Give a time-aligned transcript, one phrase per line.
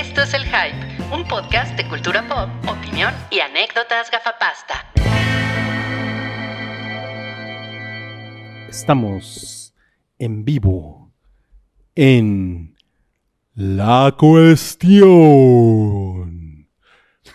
[0.00, 4.76] Esto es El Hype, un podcast de cultura pop, opinión y anécdotas gafapasta.
[8.70, 9.74] Estamos
[10.18, 11.12] en vivo
[11.94, 12.74] en
[13.54, 15.06] La Cuestión.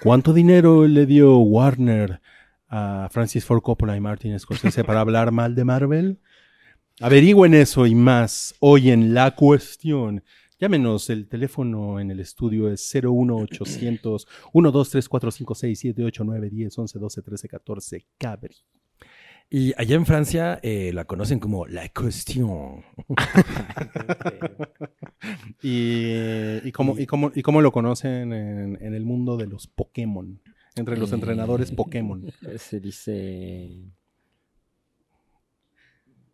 [0.01, 2.19] ¿Cuánto dinero le dio Warner
[2.67, 6.19] a Francis Ford Coppola y Martin Scorsese para hablar mal de Marvel?
[6.99, 10.23] Averigüen eso y más hoy en La Cuestión.
[10.59, 18.55] Llámenos, el teléfono en el estudio es 01800 123456789 10 11 12 13 14 Cabri.
[19.49, 22.83] Y allá en Francia eh, la conocen como La Cuestión.
[25.61, 29.67] y, y, cómo, y, cómo, ¿Y cómo lo conocen en, en el mundo de los
[29.67, 30.41] Pokémon?
[30.75, 32.25] Entre los Eh, entrenadores Pokémon.
[32.57, 33.83] Se dice.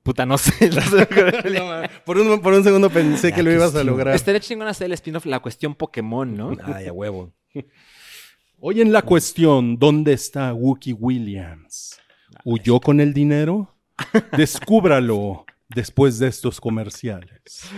[0.03, 0.69] Puta, no sé.
[0.69, 0.81] no
[2.05, 4.15] por, un, por un segundo pensé que lo ibas a lograr.
[4.15, 6.55] Estaría chingón hacer el spin-off La Cuestión Pokémon, ¿no?
[6.63, 7.33] Ay, a huevo.
[8.59, 11.99] Hoy en la cuestión, ¿dónde está Wookie Williams?
[12.43, 13.75] ¿Huyó con el dinero?
[14.35, 17.69] Descúbralo después de estos comerciales.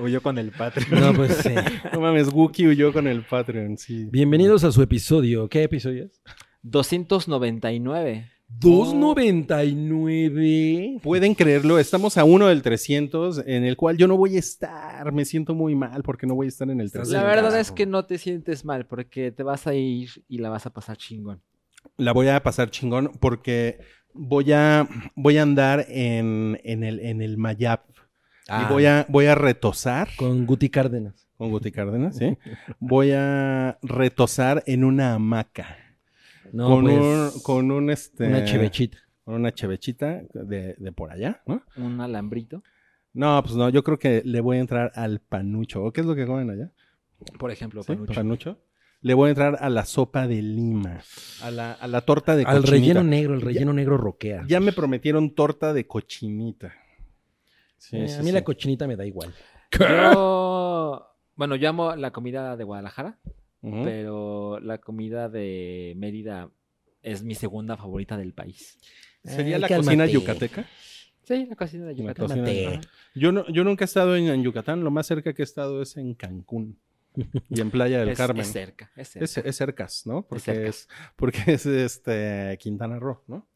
[0.00, 1.00] Huyó con el Patreon.
[1.00, 1.50] No, pues sí.
[1.92, 4.06] No mames, Wookie huyó con el Patreon, sí.
[4.10, 5.48] Bienvenidos a su episodio.
[5.48, 6.20] ¿Qué episodio es?
[6.62, 8.33] 299.
[8.60, 11.00] 299.
[11.02, 15.12] Pueden creerlo, estamos a uno del 300, en el cual yo no voy a estar.
[15.12, 17.22] Me siento muy mal porque no voy a estar en el Estás 300.
[17.22, 20.50] La verdad es que no te sientes mal porque te vas a ir y la
[20.50, 21.42] vas a pasar chingón.
[21.96, 23.78] La voy a pasar chingón porque
[24.12, 27.84] voy a, voy a andar en, en el, en el Mayap.
[28.48, 30.08] Ah, Y voy a, voy a retosar.
[30.16, 31.28] Con Guti Cárdenas.
[31.36, 32.38] Con Guti Cárdenas, ¿sí?
[32.78, 35.76] Voy a retosar en una hamaca.
[36.54, 36.96] No, con, pues,
[37.34, 38.26] un, con un, este...
[38.28, 38.98] una chevechita.
[39.24, 41.62] Con una chevechita de, de por allá, ¿no?
[41.76, 42.62] Un alambrito.
[43.12, 45.82] No, pues no, yo creo que le voy a entrar al panucho.
[45.82, 46.70] ¿O qué es lo que comen allá?
[47.38, 47.92] Por ejemplo, ¿Sí?
[47.94, 48.14] panucho.
[48.14, 48.58] ¿Panucho?
[49.00, 51.00] Le voy a entrar a la sopa de lima,
[51.42, 52.70] a la, a la torta de Al cochinita.
[52.70, 54.44] relleno negro, el relleno negro roquea.
[54.48, 56.72] Ya me prometieron torta de cochinita.
[57.76, 58.32] Sí, Eh, sí, a mí sí.
[58.32, 59.34] la cochinita me da igual.
[59.78, 61.06] Yo.
[61.36, 63.18] Bueno, yo amo la comida de Guadalajara,
[63.84, 66.50] Pero la comida de Mérida
[67.02, 68.78] es mi segunda favorita del país.
[69.24, 69.86] ¿Sería Ay, la cálmate.
[69.86, 70.66] cocina yucateca?
[71.22, 72.26] Sí, la cocina de Yucatán.
[72.26, 72.80] cocina de- Ajá.
[73.14, 74.84] Yo, no, yo nunca he estado en, en Yucatán.
[74.84, 76.78] Lo más cerca que he estado es en Cancún
[77.48, 78.42] y en Playa del Es, Carmen.
[78.42, 79.24] es cerca, es cerca.
[79.24, 80.26] Es, es cercas, ¿no?
[80.26, 80.68] Porque cerca.
[80.68, 83.48] es, porque es este Quintana Roo, ¿no?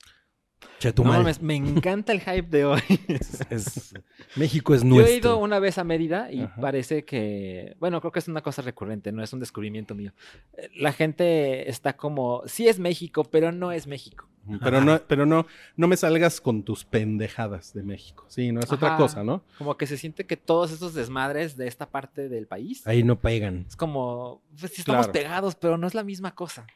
[0.61, 1.19] No Chetumal.
[1.19, 2.81] mames, me encanta el hype de hoy.
[3.09, 3.95] Es- es-
[4.37, 5.13] México es Yo nuestro.
[5.13, 6.61] he ido una vez a Mérida y Ajá.
[6.61, 10.13] parece que, bueno, creo que es una cosa recurrente, no es un descubrimiento mío.
[10.57, 14.29] Eh, La gente está como, sí es México, pero no es México.
[14.63, 15.47] Pero no, pero no,
[15.77, 18.25] no me salgas con tus pendejadas de México.
[18.29, 18.97] Sí, no es otra Ajá.
[18.97, 19.43] cosa, ¿no?
[19.59, 23.21] Como que se siente que todos esos desmadres de esta parte del país Ahí no
[23.21, 23.67] pegan.
[23.69, 25.13] es como, pues sí estamos Claro.
[25.13, 26.67] pegados, pero no es la misma cosa.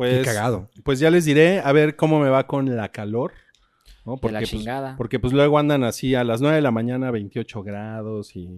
[0.00, 0.70] Pues, Qué cagado.
[0.82, 3.32] pues ya les diré a ver cómo me va con la calor.
[4.06, 4.16] ¿no?
[4.16, 4.96] de la pues, chingada.
[4.96, 8.48] porque pues luego andan así a las 9 de la mañana 28 grados y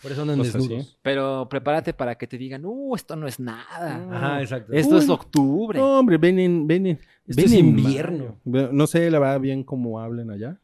[0.00, 0.68] Por eso andan Cosas así.
[0.68, 0.98] desnudos.
[1.02, 4.06] Pero prepárate para que te digan, uh, esto no es nada.
[4.10, 4.72] Ajá, exacto.
[4.72, 5.78] Esto es octubre.
[5.78, 8.36] No, hombre, ven en, ven en, Esto ven es invierno.
[8.44, 10.58] No sé, la verdad, bien cómo hablen allá,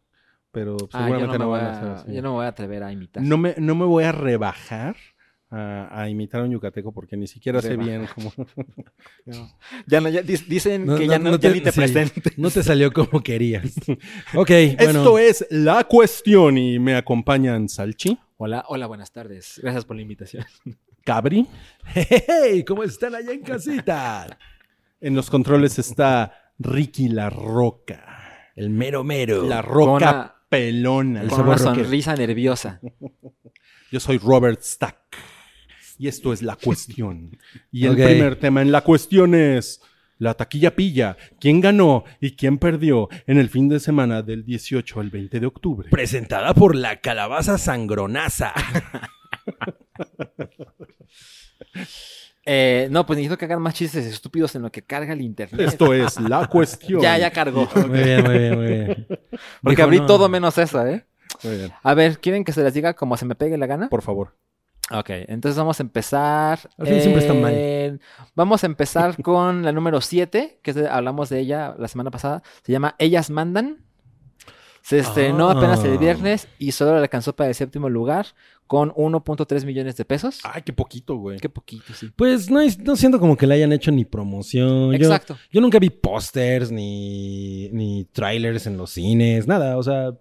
[0.50, 2.12] pero Ah, yo, seguramente no no, voy van a hacer a, así.
[2.14, 3.22] yo no me voy a atrever a imitar.
[3.22, 4.97] No me, no me voy a rebajar
[5.55, 8.33] a, a imitar a un yucateco porque ni siquiera sé bien cómo...
[9.87, 11.73] Ya no, ya dis- dicen No, que no, ya no, no ya te- ni te
[11.73, 11.81] sí.
[11.81, 12.39] presentes.
[12.39, 13.65] No te salió como querías.
[14.35, 19.61] Ok, Esto es La Cuestión y me acompañan Salchi, Hola, hola, buenas tardes.
[19.62, 20.45] Gracias por la invitación.
[21.05, 21.47] Cabri,
[21.95, 24.39] Hey, ¿cómo están allá en casita?
[25.01, 28.51] en los controles está Ricky La Roca.
[28.55, 29.43] El mero mero.
[29.45, 31.23] La Roca pelona.
[31.23, 32.81] El Con una sonrisa nerviosa.
[33.91, 34.97] Yo soy Robert Stack.
[36.03, 37.39] Y esto es La Cuestión.
[37.71, 39.81] Y el primer tema en La Cuestión es
[40.19, 41.17] la taquilla pilla.
[41.39, 45.47] ¿Quién ganó y quién perdió en el fin de semana del 18 al 20 de
[45.47, 45.89] octubre?
[45.91, 48.53] Presentada por la calabaza sangronaza.
[52.45, 55.61] Eh, no, pues necesito que hagan más chistes estúpidos en lo que carga el internet.
[55.61, 57.00] Esto es La Cuestión.
[57.00, 57.69] Ya, ya cargó.
[57.87, 59.06] Muy bien, muy bien, muy bien.
[59.62, 60.06] Porque Dijo, abrí no.
[60.06, 61.06] todo menos eso, ¿eh?
[61.44, 61.73] Muy bien.
[61.85, 63.88] A ver, ¿quieren que se les diga como se me pegue la gana?
[63.88, 64.35] Por favor.
[64.99, 66.61] Ok, entonces vamos a empezar.
[66.79, 68.00] Al fin siempre está mal.
[68.35, 72.11] Vamos a empezar con la número 7, que es de- hablamos de ella la semana
[72.11, 72.43] pasada.
[72.65, 73.79] Se llama Ellas Mandan.
[74.83, 75.53] Se estrenó Ah.
[75.53, 78.27] apenas el viernes y solo le alcanzó para el séptimo lugar
[78.67, 80.41] con 1.3 millones de pesos.
[80.43, 81.38] Ay, qué poquito, güey.
[81.38, 82.11] Qué poquito, sí.
[82.17, 84.91] Pues no, no siento como que le hayan hecho ni promoción.
[84.91, 85.37] Yo, Exacto.
[85.53, 89.77] yo nunca vi pósters ni, ni trailers en los cines, nada.
[89.77, 90.15] O sea,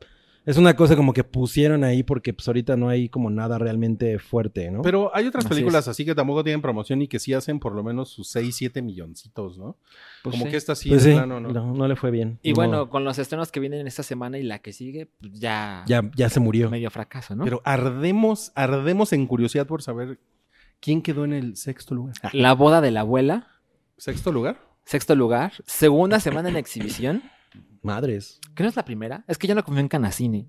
[0.52, 4.20] Es una cosa como que pusieron ahí porque pues ahorita no hay como nada realmente
[4.20, 4.82] fuerte, ¿no?
[4.82, 7.74] Pero hay otras Así películas así que tampoco tienen promoción y que sí hacen por
[7.74, 9.78] lo menos sus 6, 7 milloncitos, ¿no?
[10.24, 10.52] Pues Como sí.
[10.52, 11.54] que esta sí, Pues sí, plano, ¿no?
[11.54, 12.38] no, no le fue bien.
[12.44, 15.40] Y No, bueno, con los estrenos que vienen esta semana y la que sigue, pues
[15.40, 16.70] ya, ya, ya se murió.
[16.70, 17.46] medio fracaso, ¿no?
[17.46, 20.20] Pero ardemos, ardemos en curiosidad por saber
[20.82, 22.16] quién quedó en el sexto lugar.
[22.34, 23.48] La boda de la abuela,
[23.96, 24.60] ¿Sexto lugar?
[24.84, 27.24] sexto lugar, segunda semana en exhibición.
[27.82, 28.40] Madres.
[28.56, 29.24] ¿Qué no es la primera?
[29.28, 30.48] Es que yo no confío en Canacine.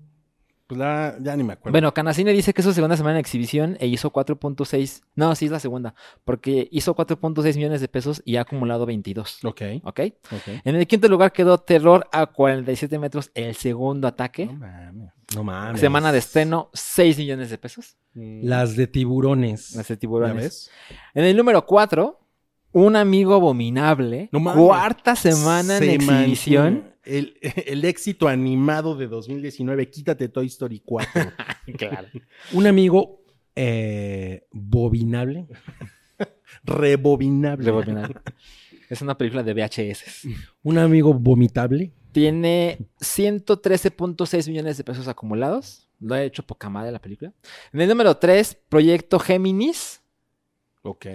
[0.67, 1.73] Pues la, ya ni me acuerdo.
[1.73, 5.01] Bueno, Canacine dice que es su segunda semana en exhibición e hizo 4.6.
[5.15, 5.93] No, sí es la segunda.
[6.23, 9.43] Porque hizo 4.6 millones de pesos y ha acumulado 22.
[9.43, 9.99] Ok, ¿Ok?
[10.31, 10.47] ok.
[10.63, 14.45] En el quinto lugar quedó Terror a 47 metros, el segundo ataque.
[14.45, 15.11] No mames.
[15.35, 15.81] No mames.
[15.81, 17.97] Semana de estreno, 6 millones de pesos.
[18.13, 19.75] Las de tiburones.
[19.75, 20.43] Las de ¿Ya tiburones.
[20.43, 20.71] ves?
[21.13, 22.19] En el número 4,
[22.71, 24.29] Un amigo abominable.
[24.31, 24.63] No mames.
[24.65, 26.92] Cuarta semana en Se exhibición.
[27.03, 31.21] El, el éxito animado de 2019, quítate Toy Story 4.
[31.77, 32.09] Claro.
[32.51, 33.21] Un amigo
[33.55, 35.47] eh, bobinable.
[36.65, 37.65] Rebobinable.
[37.65, 38.21] Rebobinar.
[38.89, 40.27] Es una película de VHS.
[40.61, 41.93] Un amigo vomitable.
[42.11, 45.87] Tiene 113.6 millones de pesos acumulados.
[45.99, 47.33] Lo ha hecho poca madre la película.
[47.71, 50.01] En el número 3, Proyecto Géminis.
[50.81, 51.05] Ok.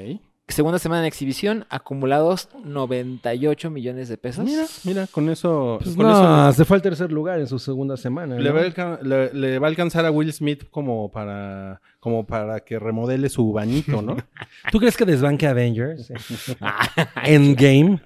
[0.50, 4.44] Segunda semana en exhibición, acumulados 98 millones de pesos.
[4.46, 5.78] Mira, mira, con eso.
[5.82, 8.34] Pues con no, eso se fue al tercer lugar en su segunda semana.
[8.36, 8.54] le, ¿no?
[8.54, 12.60] va a alca- le- le va a alcanzar a Will Smith como para, como para
[12.60, 14.16] que remodele su bañito, ¿no?
[14.72, 16.10] ¿Tú crees que desbanque Avengers?
[17.24, 18.00] Endgame.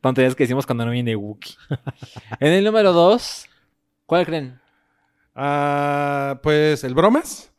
[0.00, 1.54] Tonterías que decimos cuando no viene Wookiee.
[2.40, 3.46] en el número 2,
[4.06, 4.58] ¿cuál creen?
[5.36, 7.49] Ah, pues el bromas.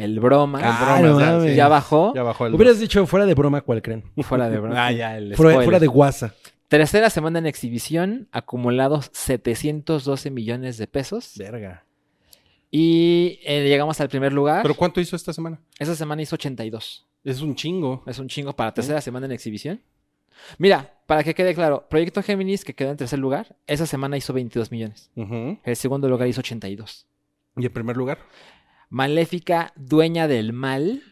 [0.00, 0.62] El Bromas.
[0.64, 1.50] Ah, el no bromas, ya, mames.
[1.50, 1.56] sí.
[1.56, 2.14] ya bajó.
[2.14, 2.54] Ya bajó el.
[2.54, 4.04] Hubieras dicho fuera de broma, ¿cuál creen?
[4.22, 4.78] Fuera de Bromas.
[4.78, 5.64] Ah, ya, el Fuera, spoiler.
[5.64, 6.34] fuera de guasa.
[6.68, 11.32] Tercera semana en exhibición, acumulados 712 millones de pesos.
[11.36, 11.84] Verga.
[12.70, 14.62] Y eh, llegamos al primer lugar.
[14.62, 15.58] ¿Pero cuánto hizo esta semana?
[15.78, 17.06] Esa semana hizo 82.
[17.24, 18.04] Es un chingo.
[18.06, 19.80] Es un chingo para tercera semana en exhibición.
[20.58, 24.32] Mira, para que quede claro, Proyecto Géminis, que quedó en tercer lugar, esa semana hizo
[24.32, 25.10] 22 millones.
[25.64, 27.06] El segundo lugar hizo 82.
[27.56, 28.18] ¿Y en primer lugar?
[28.90, 31.02] Maléfica, dueña del mal,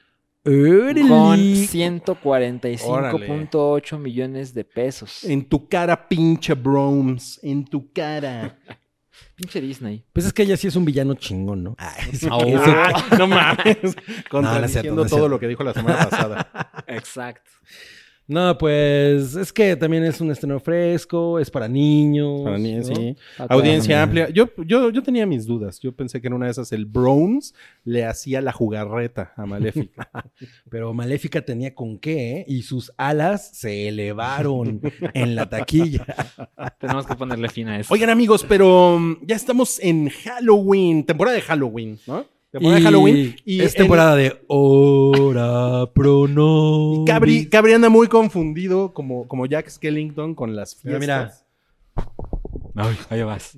[0.44, 1.08] ¡Órale!
[1.08, 5.24] con 145.8 millones de pesos.
[5.24, 7.40] En tu cara, pinche Broms.
[7.42, 8.58] En tu cara.
[9.34, 10.04] Pinche Disney.
[10.12, 11.74] Pues es que ella sí es un villano chingón, ¿no?
[11.78, 12.44] Ah, eso- Oh.
[12.44, 13.76] eso- no mames.
[13.82, 13.96] No, no es
[14.28, 15.28] Contradiciendo cierto, no es todo cierto.
[15.28, 16.84] lo que dijo la semana pasada.
[16.86, 17.50] Exacto.
[18.28, 22.42] No, pues es que también es un estreno fresco, es para niños.
[22.42, 22.84] Para mí, ¿no?
[22.84, 23.16] sí.
[23.48, 24.28] Audiencia amplia.
[24.28, 25.80] Yo, yo, yo tenía mis dudas.
[25.80, 27.54] Yo pensé que en una de esas el Browns
[27.84, 30.10] le hacía la jugarreta a Maléfica.
[30.70, 32.44] Pero Maléfica tenía con qué, ¿eh?
[32.46, 34.82] Y sus alas se elevaron
[35.14, 36.04] en la taquilla.
[36.78, 37.94] Tenemos que ponerle fin a eso.
[37.94, 42.26] Oigan, amigos, pero um, ya estamos en Halloween, temporada de Halloween, ¿no?
[42.50, 43.36] Temporada y de Halloween.
[43.44, 47.02] Y es en- temporada de hora prono.
[47.02, 51.44] y Cabri, Cabri anda muy confundido como, como Jack Skellington con las Mira, fiestas.
[51.96, 52.08] mira.
[52.76, 53.56] Ay, ahí vas.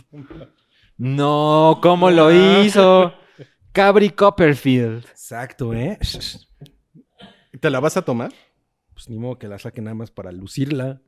[0.98, 2.30] No, ¿cómo lo
[2.62, 3.12] hizo?
[3.72, 5.04] Cabri Copperfield.
[5.06, 5.98] Exacto, ¿eh?
[7.60, 8.32] ¿Te la vas a tomar?
[8.94, 11.00] Pues ni modo que la saque nada más para lucirla.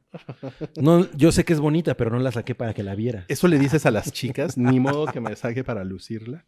[0.77, 3.25] No, yo sé que es bonita, pero no la saqué para que la viera.
[3.29, 6.45] Eso le dices a las chicas, ni modo que me saque para lucirla.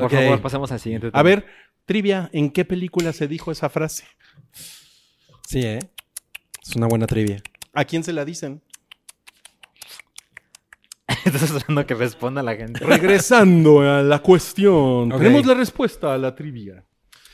[0.00, 1.08] Por favor, pasemos al siguiente.
[1.08, 1.22] A tema.
[1.22, 1.46] ver,
[1.84, 4.04] trivia, ¿en qué película se dijo esa frase?
[5.46, 5.78] Sí, ¿eh?
[6.62, 7.42] Es una buena trivia.
[7.72, 8.62] ¿A quién se la dicen?
[11.24, 12.84] Estás esperando que responda la gente.
[12.84, 15.18] Regresando a la cuestión, Ok.
[15.18, 16.84] tenemos la respuesta a la trivia.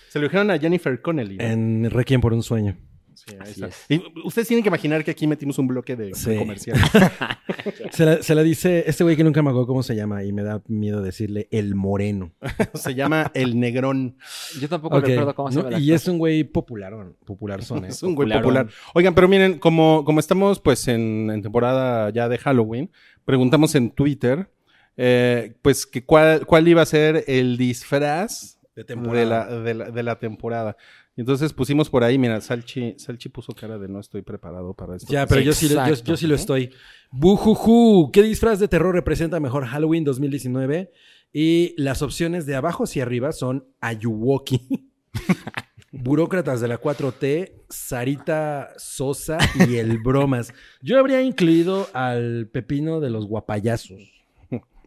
[0.09, 1.37] Se lo dijeron a Jennifer Connelly.
[1.39, 1.45] ¿no?
[1.45, 2.77] En Requiem por un sueño.
[3.25, 3.67] Sí, ahí Así está.
[3.69, 3.85] es.
[3.89, 6.37] Y ustedes tienen que imaginar que aquí metimos un bloque de, de Sí.
[6.37, 6.83] comerciales.
[7.93, 10.33] Se la, se la dice este güey que nunca me acuerdo cómo se llama y
[10.33, 12.33] me da miedo decirle el moreno.
[12.75, 14.17] se llama El Negrón.
[14.61, 15.79] Yo tampoco Ok, recuerdo cómo se llama.
[15.79, 17.89] Y es un güey popular, popular son, ¿eh?
[17.89, 18.69] Es un güey popular.
[18.95, 22.91] Oigan, pero miren, como, como estamos pues en, en temporada ya de Halloween,
[23.25, 24.51] preguntamos en Twitter,
[24.97, 29.91] eh, pues que cuál, cuál iba a ser el disfraz De de la, de, la,
[29.91, 30.77] de la temporada.
[31.17, 35.13] Entonces pusimos por ahí, mira, Salchi, Salchi puso cara de no estoy preparado para esto.
[35.13, 36.71] Ya, pero yo sí, lo- yo, yo sí lo estoy.
[37.11, 40.91] Bujuju, ¿qué disfraz de terror representa mejor Halloween 2019?
[41.35, 44.91] Y las opciones de abajo hacia arriba son Ayuwoki,
[45.93, 49.39] Burócratas de la 4T, Sarita Sosa
[49.69, 50.53] y el Bromas.
[50.81, 54.12] Yo habría incluido al Pepino de los Guapayazos.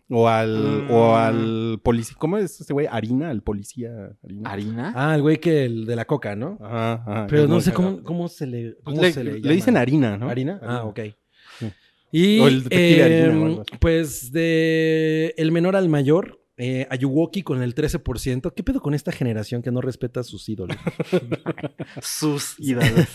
[0.10, 0.92] O al, Mm.
[0.92, 2.86] o al policía, ¿cómo es este güey?
[2.90, 4.50] Harina, el policía Harina.
[4.52, 4.94] ¿Harina?
[4.96, 6.60] Ah, el güey que el de la coca, ¿no?
[6.62, 9.54] Ajá, ajá, Pero no sé cómo, cómo se le, cómo le, se le, le llama.
[9.56, 10.30] dicen harina, ¿no?
[10.30, 10.60] ¿Harina?
[10.62, 11.00] Ah, ok.
[11.60, 11.72] Sí.
[12.12, 13.72] Y O el detective eh, Harina así.
[13.80, 18.54] pues de el menor al mayor, Eh, Ayuwoki con el 13%.
[18.56, 20.78] ¿Qué pedo con esta generación que no respeta a sus ídolos?
[22.02, 23.08] Sus ídolos.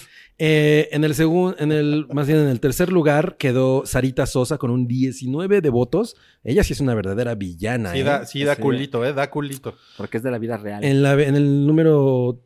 [0.43, 4.57] Eh, en el segundo, en el, más bien en el tercer lugar quedó Sarita Sosa
[4.57, 6.17] con un 19 de votos.
[6.43, 7.93] Ella sí es una verdadera villana.
[7.93, 8.05] Sí, ¿eh?
[8.05, 8.63] da, sí da Sí.
[8.63, 9.13] culito, ¿eh?
[9.13, 9.75] Da culito.
[9.99, 10.83] Porque es de la vida real.
[10.83, 12.41] En, la, en el número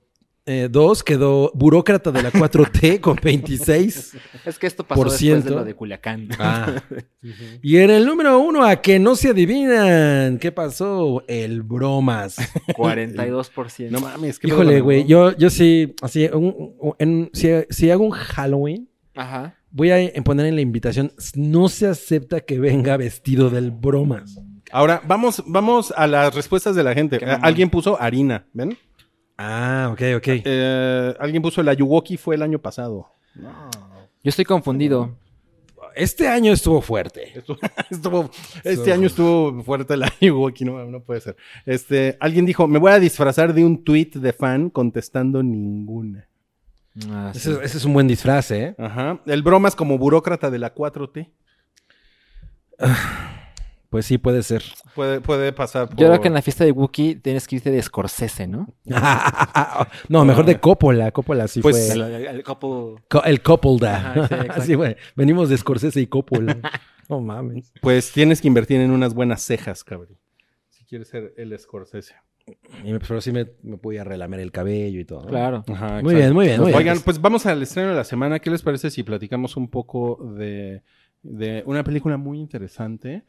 [0.47, 4.17] 2 quedó Burócrata de la 4T con 26.
[4.45, 5.49] Es que esto pasó Por después ciento.
[5.51, 6.29] de lo de Culiacán.
[6.39, 6.83] Ah.
[7.63, 10.39] Y en el número 1, a que no se adivinan.
[10.39, 11.23] ¿Qué pasó?
[11.27, 12.37] El Bromas.
[12.77, 13.91] 42%.
[13.91, 15.07] No mames, qué Híjole, güey.
[15.07, 19.55] Yo, yo sí, así, un- un- en- si, si hago un Halloween, Ajá.
[19.71, 24.39] voy a poner en la invitación, no se acepta que venga vestido del Bromas.
[24.71, 27.17] Ahora, vamos, vamos a las respuestas de la gente.
[27.17, 27.39] Eh.
[27.43, 28.77] Alguien puso harina, ¿ven?
[29.37, 30.27] Ah, ok, ok.
[30.45, 33.09] Eh, alguien puso el Ayuwoki fue el año pasado.
[33.35, 35.17] Yo estoy confundido.
[35.97, 37.33] Este año estuvo fuerte.
[37.39, 37.59] Estuvo-
[37.91, 38.31] estuvo-
[38.65, 41.37] este año estuvo fuerte el Ayuwoki, no, no puede ser.
[41.67, 46.29] Este, alguien dijo, me voy a disfrazar de un tweet de fan contestando ninguna.
[47.11, 47.39] Ah, sí.
[47.51, 48.75] Ese, ese es un buen disfraz, ¿eh?
[48.79, 49.21] Ajá.
[49.27, 51.29] El bromas como burócrata de la 4T.
[53.95, 54.65] Pues sí, puede ser.
[54.97, 55.97] Puede, puede pasar por...
[55.97, 58.67] Yo creo que en la fiesta de Wookiee tienes que irte de Scorsese, ¿no?
[60.09, 61.13] no, mejor de Coppola.
[61.13, 61.95] Coppola sí Pues- fue.
[61.95, 63.97] El, el- el couple- Co- el Coppolda.
[63.97, 64.61] Ajá, sí, exacto.
[64.63, 64.97] Así, güey.
[65.15, 66.59] Venimos de Scorsese y Coppola.
[67.09, 67.73] no mames.
[67.81, 70.19] Pues tienes que invertir en unas buenas cejas, cabrón.
[70.71, 72.17] Si quieres ser el Scorsese.
[72.85, 75.23] Y me- pero sí me, me podía relamer el cabello y todo.
[75.23, 75.29] ¿no?
[75.29, 75.65] Claro.
[75.73, 76.17] Ajá, Muy exacto.
[76.17, 76.61] bien, muy bien.
[76.61, 76.79] muy bien.
[76.79, 78.41] Oigan, pues vamos al estreno de la semana.
[78.41, 80.83] ¿Qué les parece si platicamos un poco de,
[81.25, 83.25] de una película muy interesante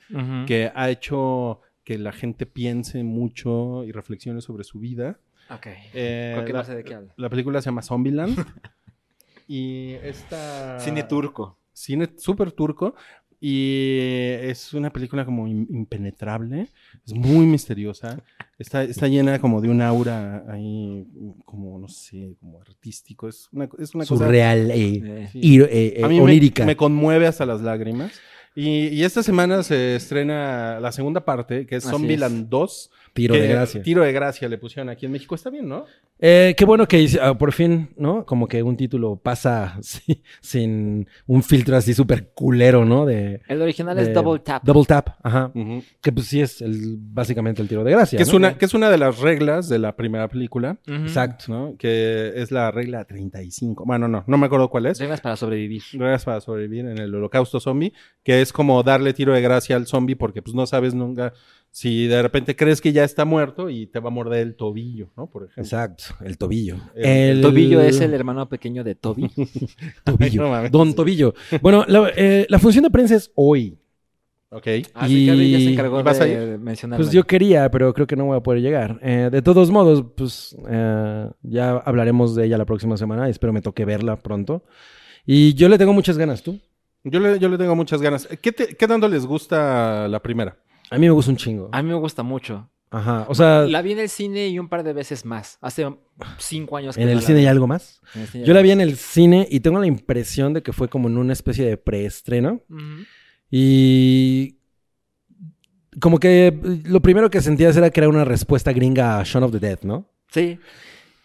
[0.46, 5.20] que ha hecho que la gente piense mucho y reflexione sobre su vida?
[5.50, 5.68] Ok.
[5.94, 7.14] Eh, Porque la, no sé de qué habla.
[7.16, 8.36] la película se llama Zombieland.
[9.48, 10.80] y esta...
[10.80, 11.58] Cine turco.
[11.74, 12.96] Cine súper turco.
[13.48, 14.00] Y
[14.50, 16.68] es una película como im- impenetrable.
[17.06, 18.20] Es muy misteriosa.
[18.58, 21.06] Está, está llena como de un aura ahí,
[21.46, 23.28] como, no sé, como artístico.
[23.28, 24.26] Es una, es una cosa...
[24.26, 25.40] Surreal Eh, Sí.
[25.62, 28.14] eh, eh, me conmueve hasta las lágrimas.
[28.56, 32.92] Y, y esta semana se estrena la segunda parte, que es Zombieland 2.
[33.14, 33.82] Tiro que- de gracia.
[33.82, 35.36] Tiro de gracia le pusieron aquí en México.
[35.36, 35.86] Está bien, ¿no?
[36.20, 38.26] Eh, qué bueno que ah, por fin, ¿no?
[38.26, 43.06] Como que un título pasa sí, sin un filtro así súper culero, ¿no?
[43.06, 44.64] De, El original de- es Double Tap.
[44.64, 45.52] Double Tap, ajá.
[46.02, 48.18] Que pues sí es el, básicamente el tiro de gracia.
[48.18, 48.38] Que, es ¿no?
[48.38, 50.78] una, que es una de las reglas de la primera película.
[50.88, 51.46] Exacto.
[51.50, 51.76] ¿no?
[51.78, 53.84] Que es la regla 35.
[53.86, 55.00] Bueno, no, no me acuerdo cuál es.
[55.00, 55.84] Reglas para sobrevivir.
[55.94, 57.92] Reglas para sobrevivir en el holocausto zombie,
[58.24, 61.34] que es como darle tiro de gracia al zombie porque pues no sabes nunca
[61.72, 65.10] si de repente crees que ya está muerto y te va a morder el tobillo,
[65.18, 65.28] ¿no?
[65.28, 65.64] Por ejemplo.
[65.64, 66.78] Exacto, el tobillo.
[66.96, 67.06] El-
[67.38, 69.30] El tobillo es el hermano pequeño de Toby.
[70.06, 70.56] tobillo.
[70.56, 70.70] Ay, no.
[70.70, 71.34] Don Tobillo.
[71.62, 73.78] Bueno, la, eh, la función de prensa es hoy.
[74.52, 74.68] Ok.
[74.94, 77.04] Así que Gaby ya se Y- encargó ¿y vas a de mencionarlo.
[77.04, 78.98] Pues yo quería, pero creo que no voy a poder llegar.
[79.02, 83.28] Eh, de todos modos, pues eh, ya hablaremos de ella la próxima semana.
[83.28, 84.64] Espero me toque verla pronto.
[85.26, 86.58] Y yo le tengo muchas ganas, ¿tú?
[87.06, 88.28] Yo le, yo le tengo muchas ganas.
[88.42, 90.58] ¿Qué, te- qué tanto les gusta la primera?
[90.92, 91.70] A mí me gusta un chingo.
[91.72, 92.70] A mí me gusta mucho.
[92.92, 93.26] Ajá.
[93.30, 95.58] O sea, La vi en el cine y un par de veces más.
[95.62, 95.86] Hace
[96.38, 97.50] cinco años que en no el la cine veo.
[97.52, 98.02] algo más.
[98.34, 101.18] Yo la vi en el cine y tengo la impresión de que fue como en
[101.18, 102.62] una especie de preestreno.
[102.70, 103.04] Ujú.
[103.52, 104.58] Y
[106.00, 109.52] como que lo primero que sentías era que era una respuesta gringa a Shaun of
[109.52, 110.10] the Dead, ¿no?
[110.30, 110.60] Sí.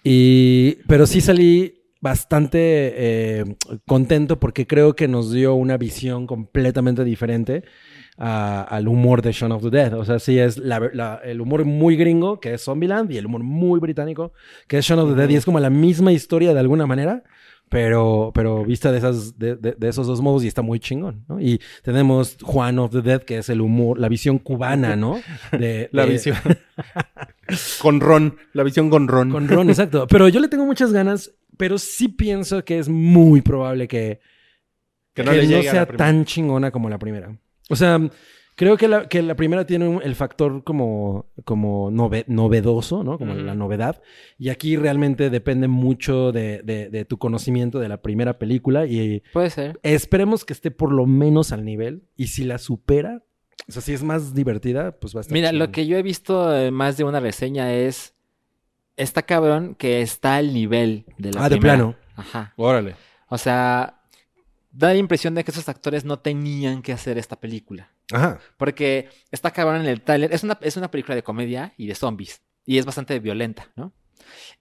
[0.05, 3.45] Y, pero sí salí bastante eh,
[3.87, 7.63] contento porque creo que nos dio una visión completamente diferente
[8.17, 9.93] a- al humor de Shaun of the Dead.
[9.95, 13.27] O sea, sí es la- la- el humor muy gringo, que es Zombieland, y el
[13.27, 14.33] humor muy británico,
[14.67, 15.29] que es Shaun of the Dead.
[15.31, 17.23] Y es como la misma historia de alguna manera,
[17.69, 21.25] pero, pero vista de, esas, de, de- de esos dos modos y está muy chingón,
[21.29, 21.41] ¿no?
[21.41, 25.21] Y tenemos Juan of the Dead, que es el humor, la visión cubana, ¿no?
[25.53, 26.37] De, La visión.
[27.81, 28.37] con Ron.
[28.53, 29.31] La visión con Ron.
[29.31, 30.07] con Ron, exacto.
[30.09, 34.19] Pero yo le tengo muchas ganas, pero sí pienso que es muy probable que,
[35.15, 37.37] Que que no sea tan chingona como la primera.
[37.69, 38.01] O sea,
[38.57, 43.19] creo que la, que la primera tiene un- el factor como, como nove- novedoso, ¿no?
[43.19, 44.03] Como la novedad.
[44.39, 49.23] Y aquí realmente depende mucho de, de- de tu conocimiento de la primera película y
[49.33, 49.79] Puede ser.
[49.83, 52.03] esperemos que esté por lo menos al nivel.
[52.17, 53.23] Y si la supera,
[53.69, 56.03] o sea, si es más divertida, pues va a estar Mira, lo que yo he
[56.03, 58.15] visto eh, más de una reseña es.
[59.01, 61.97] Está cabrón que está al nivel de la Ah, de plano.
[62.17, 62.53] Ajá.
[62.57, 62.97] Órale.
[63.29, 64.01] O sea,
[64.73, 67.91] da la impresión de que esos actores no tenían que hacer esta película.
[68.13, 68.39] Ajá.
[68.57, 70.33] Porque está cabrón en el tráiler.
[70.33, 72.43] Es una, es una película de comedia y de zombies.
[72.67, 73.93] Y es bastante violenta, ¿no?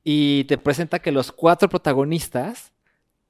[0.04, 2.72] Y te presenta que los cuatro protagonistas,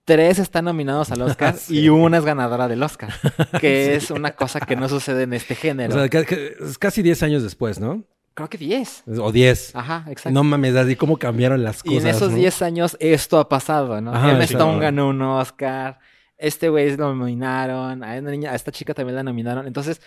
[0.05, 1.79] tres están nominados al Oscar Sí.
[1.81, 3.11] y una es ganadora del Oscar.
[3.59, 5.95] Que es una cosa que no sucede en este género.
[5.95, 8.03] O sea, es casi 10 años después, ¿no?
[8.39, 9.03] Creo que 10.
[9.19, 9.75] O 10.
[9.75, 10.31] Ajá, exacto.
[10.31, 12.03] No mames, así como cambiaron las y cosas.
[12.03, 12.37] en esos ¿no?
[12.37, 14.13] 10 años esto ha pasado, ¿no?
[14.13, 14.79] Ajá, Emma sí, Stone claro.
[14.79, 15.99] ganó un Oscar.
[16.37, 18.03] Este güey lo nominaron.
[18.03, 19.67] A, una niña- a esta chica también la nominaron.
[19.67, 19.99] Entonces,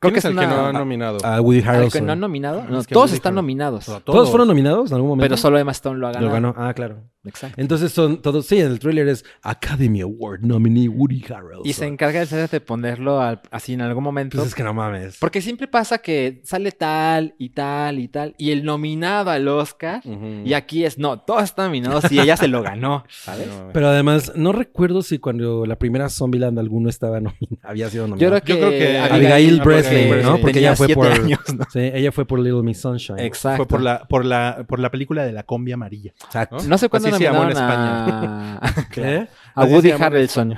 [0.00, 0.42] creo ¿Quién que es el una...
[0.42, 1.18] que no ha nominado?
[1.24, 2.06] A Woody ¿Al que Harrelson.
[2.06, 2.64] no han nominado?
[2.68, 3.34] No, Es que todos Woody están Harrelson.
[3.36, 3.88] nominados.
[3.88, 5.24] O sea, ¿Todos fueron nominados en algún momento?
[5.24, 6.26] Pero solo Emma Stone lo ha ganado.
[6.26, 6.54] Lo ganó.
[6.56, 7.04] Ah, claro.
[7.24, 7.60] Exacto.
[7.60, 8.46] Entonces son todos...
[8.46, 11.66] Sí, el thriller es Academy Award nominee Woody Harrelson.
[11.66, 14.36] Y se encarga de de ponerlo al- así en algún momento.
[14.38, 15.18] Pues es que no mames.
[15.18, 18.34] Porque siempre pasa que sale tal y tal y tal.
[18.38, 20.00] Y el nominado al Oscar.
[20.44, 23.46] Y aquí es, no, todos están nominados y ella se lo ganó, ¿sabes?
[23.48, 28.04] No, Pero además, no recuerdo si cuando la primera Zombieland alguno estaba nominado, había sido
[28.04, 28.40] Yo nominado.
[28.42, 30.36] creo que, Yo creo que Abigail Abigail Breslin, Breslin, ¿no?
[30.36, 30.42] sí.
[30.42, 31.06] Porque ella fue por...
[31.08, 31.64] años, ¿no?
[31.72, 33.18] Sí, ella fue por Little Miss Sunshine.
[33.18, 33.56] Exacto.
[33.58, 36.12] Fue por la, por la, por la película de la combi amarilla.
[36.24, 36.58] Exacto.
[36.66, 39.90] No sé cuándo Así se llamó en nominaron a, Woody.
[39.90, 40.54] Harrelson.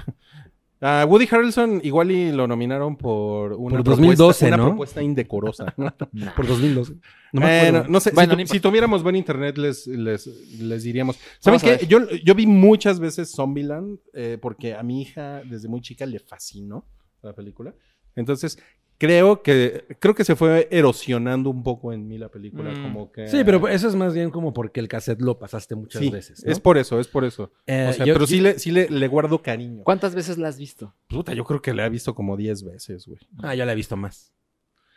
[0.82, 4.66] A Woody Harrelson igual y lo nominaron por una Por propuesta, 2012, una ¿no?
[4.68, 5.74] propuesta indecorosa.
[6.36, 6.94] Por 2012.
[7.32, 11.18] No me no sé, Bueno, si, tuviéramos buen internet les, les, les diríamos.
[11.44, 11.86] Vamos ¿Saben a qué?
[11.86, 16.18] Yo, yo vi muchas veces Zombieland eh, porque a mi hija desde muy chica le
[16.18, 16.86] fascinó
[17.22, 17.74] la película.
[18.16, 18.58] Entonces,
[19.00, 22.70] creo que creo que se fue erosionando un poco en mí la película.
[22.70, 22.82] Mm.
[22.82, 23.26] Como que...
[23.26, 26.44] Sí, pero eso es más bien como porque el cassette lo pasaste muchas Sí, veces.
[26.44, 26.52] ¿no?
[26.52, 27.50] es por eso, es por eso.
[27.66, 29.82] Eh, O sea, yo- pero sí, le, sí le, le guardo cariño.
[29.84, 30.94] ¿Cuántas veces la has visto?
[31.08, 33.18] Puta, yo creo que la he visto como 10 veces, güey.
[33.42, 34.34] Ah, yo la he visto más.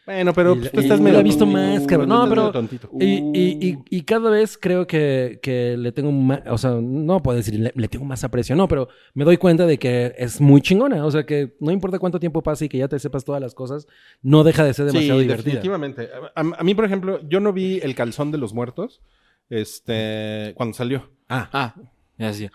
[0.06, 2.10] Bueno, pero pues, tú estás medio he visto más, cabrón.
[2.10, 2.52] No, pero-.
[3.00, 7.24] Y, y, y, y cada vez creo que, que le tengo más, o sea, no
[7.24, 10.42] puedo decir le, le tengo más aprecio, no, pero me doy cuenta de que es
[10.42, 11.06] muy chingona.
[11.06, 13.56] O sea, que no importa cuánto tiempo pase y que ya te sepas todas las
[13.56, 13.88] cosas,
[14.22, 15.46] no deja de ser demasiado sí, divertida.
[15.54, 16.10] definitivamente.
[16.36, 19.02] A, a- mí, por ejemplo, yo no vi El Calzón de los Muertos
[19.50, 21.10] este, cuando salió.
[21.30, 21.76] Ah, Ah,
[22.18, 22.52] decía.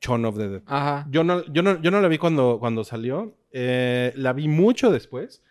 [0.00, 0.62] Shaun of the Dead.
[0.66, 1.06] Ajá.
[1.10, 3.36] Yo no, yo no, yo no la vi cuando, cuando salió.
[3.52, 5.42] Eh, la vi mucho después.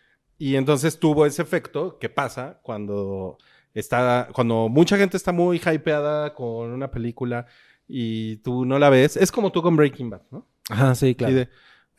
[0.44, 3.38] Y entonces tuvo ese efecto que pasa cuando
[3.74, 4.28] está.
[4.34, 7.46] Cuando mucha gente está muy hypeada con una película
[7.86, 9.16] y tú no la ves.
[9.16, 10.48] Es como tú con Breaking Bad, ¿no?
[10.68, 11.32] ajá, sí, claro.
[11.32, 11.48] Y de,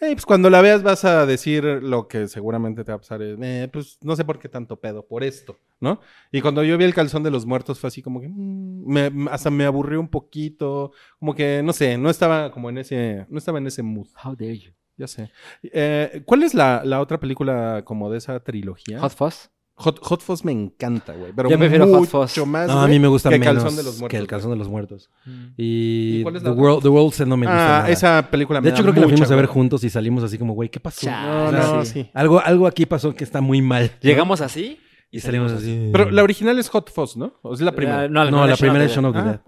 [0.02, 3.22] "Ey, pues cuando la veas vas a decir lo que seguramente te va a pasar.
[3.22, 6.02] es, "Eh, pues no sé por qué tanto pedo, por esto, ¿no?
[6.32, 9.30] Y cuando yo vi el calzón de los muertos fue así como que mm, me-
[9.32, 13.38] hasta me aburrió un poquito, como que no sé, no estaba como en ese, no
[13.38, 14.72] estaba en ese mood, How dare you.
[14.98, 15.32] Ya sé.
[15.64, 19.00] Eh, ¿Cuál es la, la otra película como de esa trilogía?
[19.00, 19.50] Hot Fuzz.
[19.76, 22.46] Hot, Hot Fuzz me encanta, güey, pero Yo prefiero Hot mucho Fuzz.
[22.46, 24.10] más No, a mí me gusta que menos Calzón de los Muertos.
[24.12, 25.10] que el calzón de los muertos.
[25.26, 25.32] Mm.
[25.58, 26.64] Y, ¿Y cuál es The, la otra?
[26.64, 27.90] World, The World Set no me gusta Ah, nada.
[27.90, 30.24] esa película me De hecho, da creo que la fuimos a ver juntos y salimos
[30.24, 31.10] así como, güey, ¿qué pasó?
[31.10, 31.92] No, no, sí.
[32.04, 32.10] sí.
[32.14, 33.90] Algo, algo aquí pasó que está muy mal.
[33.96, 34.00] ¿no?
[34.08, 34.80] ¿Llegamos así?
[35.10, 35.90] y salimos así.
[35.92, 37.34] Pero la original es Hot Fuzz, ¿no?
[37.44, 38.02] ¿O es la primera?
[38.02, 39.40] Ah, no, no, la primera es Shaun of the Ah, Dead.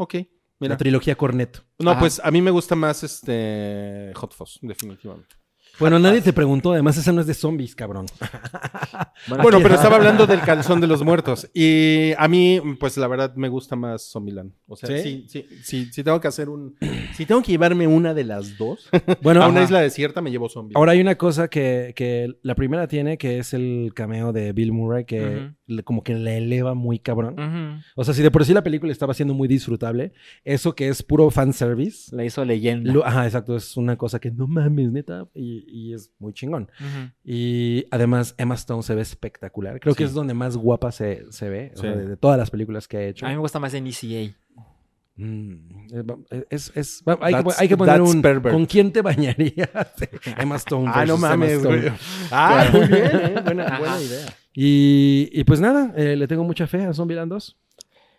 [0.60, 1.62] La trilogía Corneto.
[1.80, 2.00] No, Ajá.
[2.00, 5.36] pues a mí me gusta más este Hot Fuzz, definitivamente.
[5.80, 6.72] Bueno, nadie te preguntó.
[6.74, 8.06] Además, esa no es de zombies, cabrón.
[9.28, 11.50] Bueno, pero estaba hablando del calzón de los muertos.
[11.54, 14.52] Y a mí, pues la verdad, me gusta más Zombieland.
[14.68, 15.26] O sea, ¿Sí?
[15.28, 16.76] sí, sí, sí, sí tengo que hacer un.
[17.16, 18.90] Si tengo que llevarme una de las dos
[19.24, 19.64] Bueno, a una ajá.
[19.66, 20.78] isla desierta, me llevo Zombieland.
[20.78, 24.72] ahora hay una cosa que, que la primera tiene, que es el cameo de Bill
[24.74, 27.82] Murray, que le- como que le eleva muy cabrón.
[27.96, 30.12] O sea, si de por sí la película estaba siendo muy disfrutable,
[30.44, 32.16] eso que es puro fanservice.
[32.16, 32.92] La hizo leyenda.
[32.92, 36.70] lo- ajá, exacto, es una cosa que no mames, neta, y, y es muy chingón.
[37.24, 39.80] Y además Emma Stone se ve espectacular.
[39.80, 42.50] Creo que es donde más guapa se, se ve, o sea, de, de todas las
[42.52, 43.26] películas que ha hecho.
[43.26, 44.36] A mí me gusta más en ECA.
[45.18, 45.88] Mm,
[46.50, 48.22] es, es- hay, que, hay que poner un...
[48.22, 48.54] pervert.
[48.54, 49.70] ¿Con quién te bañarías?
[50.38, 50.92] Emma Stone.
[50.94, 51.84] Ah, no mames, güey.
[52.32, 53.42] Ah, muy bien, ¿eh?
[53.44, 54.26] Buena, buena idea.
[54.54, 57.58] Y, y pues nada, eh, le tengo mucha fe a Zombieland 2.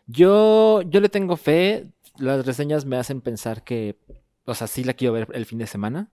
[0.06, 1.92] Yo, yo le tengo fe.
[2.18, 3.98] Las reseñas me hacen pensar que,
[4.46, 6.09] o sea, sí la quiero ver el fin de semana.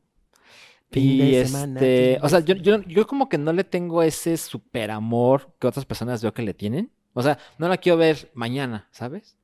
[0.93, 4.01] Fin y de este, semana, o sea, yo, yo, yo como que no le tengo
[4.03, 6.91] ese super amor que otras personas veo que le tienen.
[7.15, 9.37] O sea, no la quiero ver mañana, ¿sabes?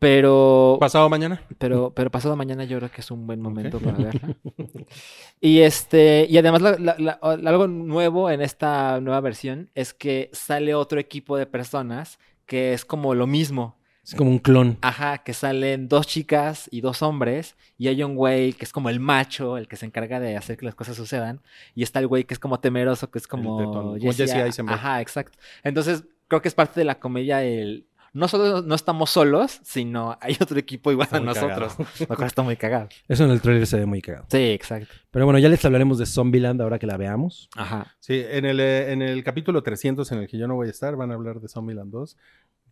[0.00, 1.40] Pero, ¿Pasado mañana?
[1.56, 4.36] pero, pero pasado mañana yo creo que es un buen momento para verla.
[5.40, 10.28] Y este, y además la- la- la- algo nuevo en esta nueva versión es que
[10.32, 13.77] sale otro equipo de personas que es como lo mismo.
[14.08, 14.78] Es como un clon.
[14.80, 18.88] Ajá, que salen dos chicas y dos hombres, y hay un güey que es como
[18.88, 21.42] el macho, el que se encarga de hacer que las cosas sucedan,
[21.74, 24.78] y está el güey que es como temeroso, que es como Jesse Eisenberg.
[24.78, 25.36] Ajá, exacto.
[25.62, 30.16] Entonces, creo que es parte de la comedia el no solo no estamos solos, sino
[30.20, 31.76] hay otro equipo igual Está a nosotros.
[32.00, 32.88] Lo cual está muy cagado.
[33.06, 34.26] Eso en el trailer se ve muy cagado.
[34.30, 34.92] Sí, exacto.
[35.10, 37.48] Pero bueno, ya les hablaremos de Zombieland ahora que la veamos.
[37.54, 37.94] Ajá.
[38.00, 40.70] Sí, en el, eh, en el capítulo 300 en el que yo no voy a
[40.70, 42.16] estar, van a hablar de Zombieland 2.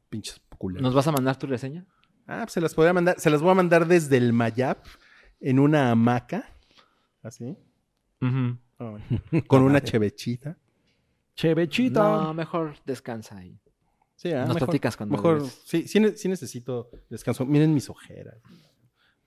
[0.08, 0.82] Pinches culeros.
[0.82, 1.84] ¿Nos vas a mandar tu reseña?
[2.26, 3.18] Ah, pues se las podría mandar.
[3.20, 4.84] Se las voy a mandar desde el Mayap
[5.40, 6.52] en una hamaca.
[7.22, 7.56] Así.
[8.20, 10.56] Ay, con una chevechita.
[11.34, 12.00] Chevechita.
[12.00, 13.58] No, mejor descansa ahí.
[14.16, 17.44] Sí, ah, Nos mejor, platicas cuando Mejor, sí, sí, sí necesito descanso.
[17.44, 18.36] Miren mis ojeras.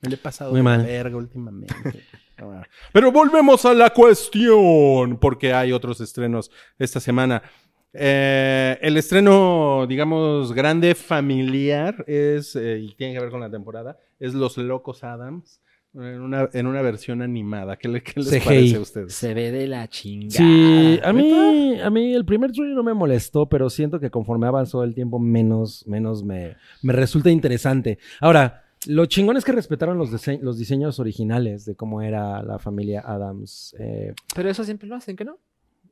[0.02, 0.84] Me le he pasado Muy de mal.
[0.84, 1.76] verga últimamente.
[2.42, 2.63] Ah.
[2.94, 7.44] Pero volvemos a la cuestión, porque hay otros estrenos esta semana.
[7.93, 13.97] Eh, el estreno, digamos, grande familiar es, eh, y tiene que ver con la temporada,
[14.19, 15.60] es Los Locos Adams,
[15.95, 17.75] en una, en una versión animada.
[17.78, 18.39] ¿Qué, le- qué les CGI.
[18.45, 19.13] parece a ustedes?
[19.13, 20.38] Se ve de la chingada.
[20.38, 24.45] Sí, a mí, a mí el primer trailer no me molestó, pero siento que conforme
[24.45, 27.97] avanzó el tiempo, menos, menos me, me resulta interesante.
[28.21, 32.60] Ahora, lo chingón es que respetaron los, dise- los diseños originales de cómo era la
[32.60, 33.75] familia Adams.
[33.80, 35.39] Eh, Pero eso siempre lo hacen, ¿que no?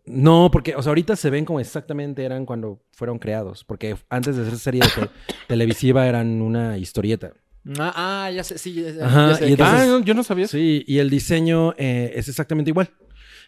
[0.07, 4.35] No, porque, o sea, ahorita se ven como exactamente eran cuando fueron creados, porque antes
[4.37, 5.11] de ser serie de te-
[5.47, 7.33] televisiva eran una historieta.
[7.77, 8.73] Ah, ah, ya sé, sí.
[8.73, 10.47] Ya, ya Ajá, sé y de qué entonces- Ah, no, yo no sabía.
[10.47, 12.89] Sí, y el diseño eh, es exactamente igual.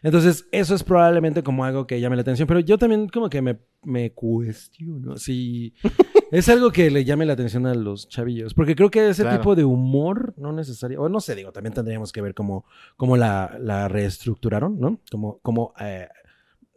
[0.02, 3.42] Entonces, eso es probablemente como algo que llame la atención, pero yo también como que
[3.42, 5.74] me, me cuestiono si
[6.32, 9.38] es algo que le llame la atención a los chavillos, porque creo que ese Claro.
[9.40, 13.18] tipo de humor no necesario, o no sé, digo, también tendríamos que ver cómo, cómo
[13.18, 15.00] la, la reestructuraron, ¿no?
[15.12, 16.08] Cómo, cómo eh,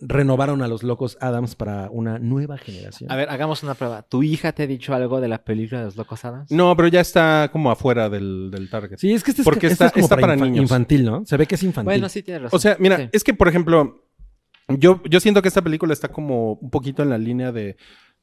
[0.05, 3.11] renovaron a los locos Adams para una nueva generación.
[3.11, 4.03] A ver, hagamos una prueba.
[4.03, 6.51] ¿Tu hija te ha dicho algo de la película de los locos Adams?
[6.51, 8.99] No, pero ya está como afuera del, del target.
[8.99, 10.63] Sí, es que este es, Porque este está- es como está para infa- niños.
[10.63, 11.25] infantil, ¿no?
[11.25, 11.85] Se ve que es infantil.
[11.87, 12.57] Bueno, sí, tienes razón.
[12.57, 13.09] O sea, mira, Sí.
[13.13, 14.05] es que, por ejemplo,
[14.69, 17.77] yo, yo siento que esta película está como un poquito en la línea de.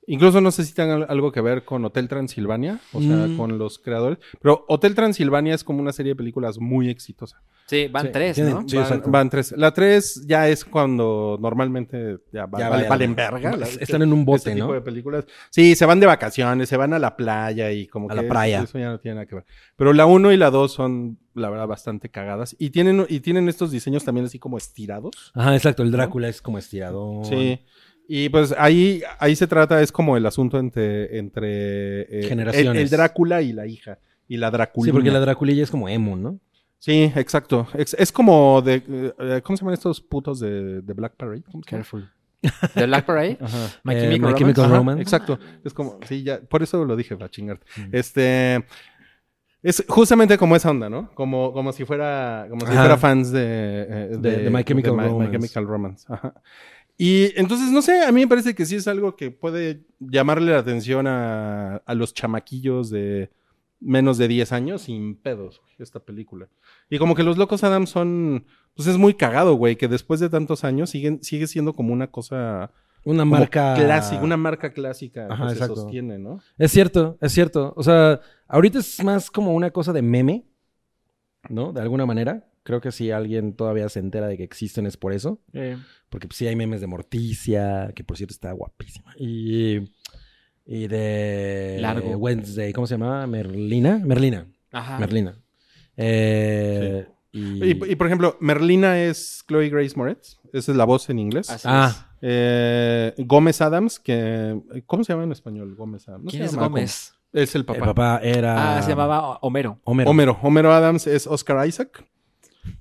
[0.08, 3.38] Incluso no sé si tenga algo que ver con Hotel Transilvania, o sea, Mm.
[3.38, 4.18] con los creadores.
[4.42, 7.44] Pero Hotel Transilvania es como una serie de películas muy exitosa.
[7.68, 8.64] Sí, van Sí, tres, ¿no?
[8.68, 9.52] sí, van, van tres.
[9.56, 13.56] La tres ya es cuando normalmente ya, va- Ya vale- vale- valen verga.
[13.56, 14.74] la- Están en un bote, este tipo ¿no?
[14.74, 15.26] de películas.
[15.52, 18.28] Sí, se van de vacaciones, se van a la playa y como A que la
[18.28, 18.64] playa.
[18.64, 19.46] eso ya no tiene nada que ver.
[19.76, 22.56] Pero la 1 y la 2 son, la verdad, bastante cagadas.
[22.58, 25.32] Y tienen, y tienen estos diseños también así como estirados.
[25.36, 25.84] Ajá, exacto.
[25.84, 27.22] El Drácula es como estirado.
[27.26, 27.60] Sí.
[28.12, 32.72] Y pues ahí, ahí se trata, es como el asunto entre, entre eh, Generaciones.
[32.76, 34.00] El, el Drácula y la hija.
[34.28, 34.92] Y la Draculina.
[34.92, 36.40] Sí, porque la Draculilla es como emo, ¿no?
[36.80, 37.68] Sí, exacto.
[37.76, 38.82] Es, es como de.
[39.20, 41.44] eh, ¿Cómo se llaman estos putos de, de Black Parade?
[41.68, 42.10] Careful.
[42.74, 43.38] ¿De Black Parade?
[43.42, 43.58] Ajá.
[43.84, 44.40] My Eh, Chemical My Romance.
[44.40, 45.02] Chemical Ajá, Romance.
[45.04, 45.40] Exacto.
[45.64, 47.66] Es como, sí, ya, por eso lo dije, para chingarte.
[47.78, 47.90] Mm.
[47.92, 48.66] Este.
[49.62, 51.12] Es justamente como esa onda, ¿no?
[51.16, 52.80] Como, como si fuera, como si Ajá.
[52.82, 55.32] fuera fans de, eh, De- de My Chemical My- Romance.
[55.34, 56.06] Chemical Romance.
[56.10, 56.34] Ajá.
[57.02, 60.52] Y entonces, no sé, a mí me parece que sí es algo que puede llamarle
[60.52, 63.32] la atención a, a los chamaquillos de
[63.80, 66.50] menos de 10 años sin pedos, güey, esta película.
[66.90, 70.28] Y como que los Locos Adams son, pues es muy cagado, güey, que después de
[70.30, 72.72] tantos años siguen, sigue siendo como una cosa
[73.06, 73.76] Una marca.
[73.76, 75.76] clásica, una marca clásica Ajá, que se exacto.
[75.78, 76.42] sostiene, ¿no?
[76.58, 77.74] Es cierto, es cierto.
[77.78, 80.44] O sea, ahorita es más como una cosa de meme,
[81.48, 81.72] ¿no?
[81.72, 82.46] De alguna manera.
[82.64, 85.40] Creo que si alguien todavía se entera de que existen es por eso.
[85.54, 85.78] Eh,
[86.10, 89.14] Porque pues, sí hay memes de Morticia, que por cierto está guapísima.
[89.18, 89.80] Y,
[90.66, 92.12] y de Largo.
[92.18, 93.26] Wednesday, ¿cómo se llamaba?
[93.28, 94.00] Merlina.
[94.04, 94.48] Merlina.
[94.72, 95.00] Ajá.
[95.00, 95.36] Merlina.
[95.98, 101.10] Eh, y, Y, y, por ejemplo, Merlina es Chloe Grace Moretz, esa es la voz
[101.10, 101.50] en inglés.
[101.50, 105.76] Así Ah, Eh, Gómez Adams, que ¿cómo se llama en español?
[105.76, 106.26] Gómez Adams.
[106.26, 107.14] ¿No ¿Quién es Gómez?
[107.32, 107.86] Es el el papá.
[107.86, 108.78] papá era...
[108.78, 109.80] Ah, se llamaba Homero.
[109.84, 110.10] Homero.
[110.10, 110.40] Homero.
[110.42, 112.04] Homero Adams es Oscar Isaac.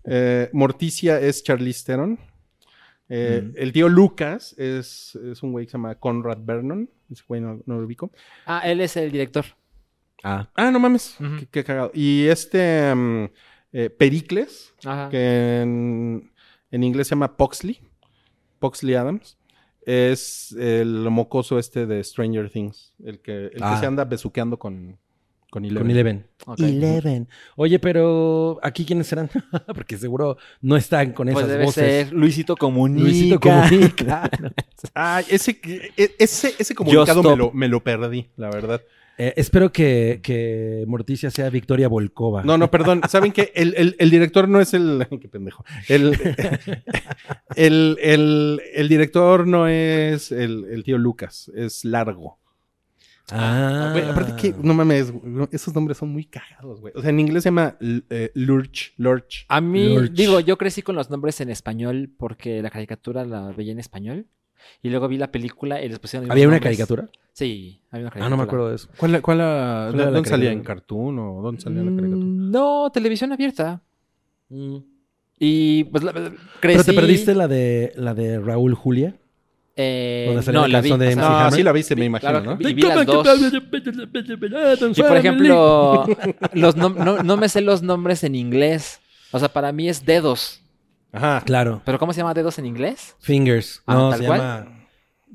[0.04, 2.18] Eh, Morticia es Charlize Theron.
[3.10, 3.52] Eh, Mm.
[3.56, 6.90] El tío Lucas es, es un güey que se llama Conrad Vernon.
[7.10, 8.10] Ese güey no, no lo ubico.
[8.44, 9.44] Ah, él es el director.
[10.22, 11.16] Ah, Ah, no mames.
[11.38, 11.90] Qué, qué cagado.
[11.94, 13.24] Y este mm,
[13.72, 15.08] eh, Pericles, Ajá.
[15.08, 16.32] que en,
[16.70, 17.80] en inglés se llama Poxley.
[18.58, 19.38] Poxley Adams.
[19.86, 22.92] Es el mocoso este de Stranger Things.
[23.02, 23.78] El que, el que Ah.
[23.80, 24.98] se anda besuqueando con,
[25.50, 26.26] con Eleven.
[26.44, 27.28] con Eleven.
[27.56, 29.30] Oye, pero ¿aquí quiénes serán?
[29.74, 31.84] Porque seguro no están con Pues esas debe voces.
[32.06, 33.02] ser Luisito Comunica.
[33.04, 34.30] Luisito Comunica.
[34.94, 35.60] Ah, ese,
[35.96, 38.80] ese, ese comunicado me lo, me lo perdí, la verdad.
[39.20, 42.44] Eh, espero que, que Morticia sea Victoria Volkova.
[42.44, 43.00] No, no, perdón.
[43.08, 43.50] ¿Saben qué?
[43.56, 45.04] El, el- el director no es el...
[45.20, 45.64] Qué pendejo.
[45.88, 46.16] El,
[47.56, 52.38] el, el- el director no es el, el tío Lucas, es Largo.
[53.30, 53.90] Ah.
[53.92, 56.92] Güey, aparte que, no mames, güey, esos nombres son muy cagados, güey.
[56.96, 59.44] O sea, en inglés se llama eh, Lurch, Lurch.
[59.48, 60.12] A mí, Lurch.
[60.12, 64.26] digo, yo crecí con los nombres en español porque la caricatura la veía en español.
[64.82, 66.30] Y luego vi la película y les pusieron.
[66.30, 67.08] ¿Había una caricatura?
[67.32, 68.26] Sí, había una caricatura.
[68.26, 68.88] Ah, no me acuerdo de eso.
[68.96, 70.48] ¿Cuál, cuál, la- ¿Cuál era la ¿Dónde salía?
[70.48, 70.52] caricatura?
[70.52, 72.24] ¿En Cartoon o dónde salía la caricatura?
[72.26, 73.80] Mm, No, televisión abierta.
[74.48, 74.76] Mm.
[75.38, 76.34] Y pues la, crecí.
[76.60, 79.14] ¿Pero te perdiste la de, la de Raúl Julia?
[79.80, 80.88] Eh, ¿Dónde salía no, la la vi.
[80.90, 81.52] canción de No, Hammer?
[81.52, 82.56] sí la viste, me imagino, claro, ¿no?
[82.56, 83.26] vi- vi las dos.
[84.96, 86.04] Y por ejemplo,
[86.52, 89.00] los nom- no, no me sé los nombres en inglés.
[89.30, 90.62] O sea, para mí es dedos.
[91.12, 91.42] Ajá.
[91.46, 91.80] Claro.
[91.84, 93.14] ¿Pero cómo se llama dedos en inglés?
[93.20, 93.82] Fingers.
[93.86, 94.40] Ah, No, ¿tal se cual?
[94.40, 94.86] llama...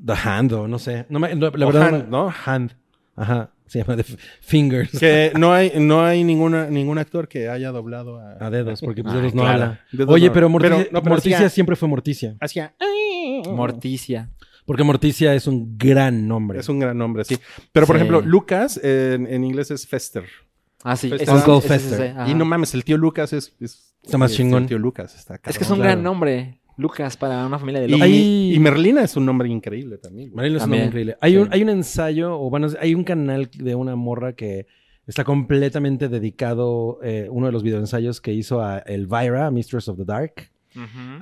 [0.06, 1.06] The Hand o no sé.
[1.08, 2.34] No me- no, la O verdad Hand, no, ¿no?
[2.44, 2.76] Hand.
[3.16, 3.50] Ajá.
[3.66, 4.04] Se llama The
[4.42, 4.90] Fingers.
[4.98, 9.02] Que no hay, no hay ninguna, ningún actor que haya doblado a, A dedos, porque
[9.02, 9.62] pues Ah, dedos no claro.
[9.62, 9.80] habla.
[9.90, 12.36] Dedos Oye, no- pero Morticia, pero- no, pero Morticia hacía- siempre fue Morticia.
[12.40, 12.74] Hacia...
[13.46, 14.30] Morticia.
[14.66, 16.60] Porque Morticia es un gran nombre.
[16.60, 17.36] Es un gran nombre, sí.
[17.72, 17.98] Pero, por Sí.
[18.02, 20.24] ejemplo, Lucas en, en inglés es Fester.
[20.82, 21.08] Ah, sí.
[21.10, 21.28] Fester.
[21.34, 22.14] Uncle ese- Fester.
[22.26, 23.54] Y no mames, el tío Lucas es...
[23.60, 24.64] es Está más es chingón.
[24.64, 26.60] El tío Lucas está Es que es un gran nombre.
[26.76, 28.04] Lucas para una familia de Y, locos.
[28.04, 30.28] Ahí- y Merlina es un nombre increíble también.
[30.30, 30.36] güey.
[30.36, 31.16] Marilyn es un nombre increíble.
[31.20, 31.38] Hay, Sí.
[31.38, 34.66] un, hay un ensayo, o bueno, hay un canal de una morra que
[35.06, 40.04] está completamente dedicado, eh, uno de los videoensayos que hizo a Elvira, Mistress of the
[40.04, 40.50] Dark,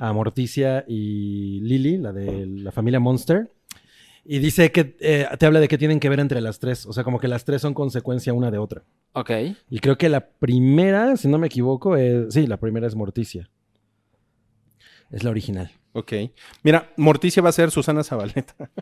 [0.00, 3.50] A Morticia y Lily, la de la familia Monster.
[4.24, 6.86] Y dice que eh, te habla de que tienen que ver entre las tres.
[6.86, 8.84] O sea, como que las tres son consecuencia una de otra.
[9.14, 9.30] Ok.
[9.68, 13.50] Y creo que la primera, si no me equivoco, es, sí, la primera es Morticia.
[15.10, 15.70] Es la original.
[15.92, 16.12] Ok.
[16.62, 18.54] Mira, Morticia va a ser Susana Zabaleta.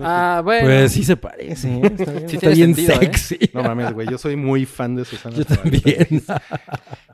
[0.00, 0.66] Ah, bueno.
[0.68, 1.80] Pues sí se parece, ¿eh?
[1.82, 3.04] Está bien, Sí está tiene bien sentido, ¿eh?
[3.04, 3.38] sexy.
[3.52, 4.08] No mames, güey.
[4.08, 5.90] Yo soy muy fan de Susana Yo Zabaleta.
[6.06, 6.22] también.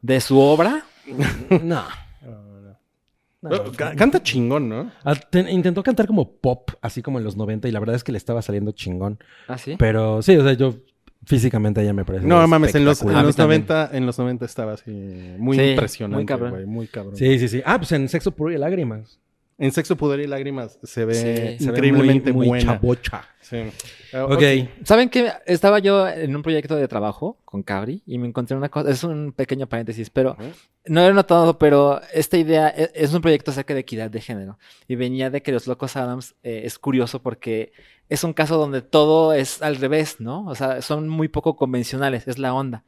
[0.03, 0.85] De su obra.
[1.63, 1.83] no.
[3.41, 4.91] No, Canta chingón, ¿no?
[5.05, 8.03] Ah, te- intentó cantar como pop, así como en los 90, y la verdad es
[8.03, 9.19] que le estaba saliendo chingón.
[9.47, 9.77] Ah, sí.
[9.79, 10.75] Pero sí, o sea, yo
[11.25, 12.27] físicamente ella me parece.
[12.27, 13.61] No mames, en los, en los también.
[13.69, 14.91] 90, en los 90 estaba así
[15.39, 16.67] muy Sí, impresionante, muy cabrón.
[16.69, 17.17] muy cabrón.
[17.17, 17.63] Sí, sí, sí.
[17.65, 19.21] Ah, pues en Sexo Puro y Lágrimas.
[19.61, 21.21] En Sexo, Pudor y Lágrimas se ve Sí,
[21.65, 22.75] Se ve increíblemente muy, muy buena.
[22.75, 23.25] chabocha.
[23.41, 23.57] Sí.
[24.13, 24.43] Ah, Ok.
[24.85, 25.33] ¿Saben qué?
[25.47, 28.89] Estaba yo en un proyecto de trabajo con Cabri y me encontré una cosa.
[28.91, 30.45] Es un pequeño paréntesis, pero Ujú.
[30.87, 34.21] no lo he notado, pero esta idea e- es un proyecto acerca de equidad de
[34.21, 34.59] género.
[34.87, 37.73] Y venía de que Los Locos Adams eh, es curioso porque
[38.09, 40.47] es un caso donde todo es al revés, ¿no?
[40.47, 42.85] O sea, son muy poco convencionales, es la onda.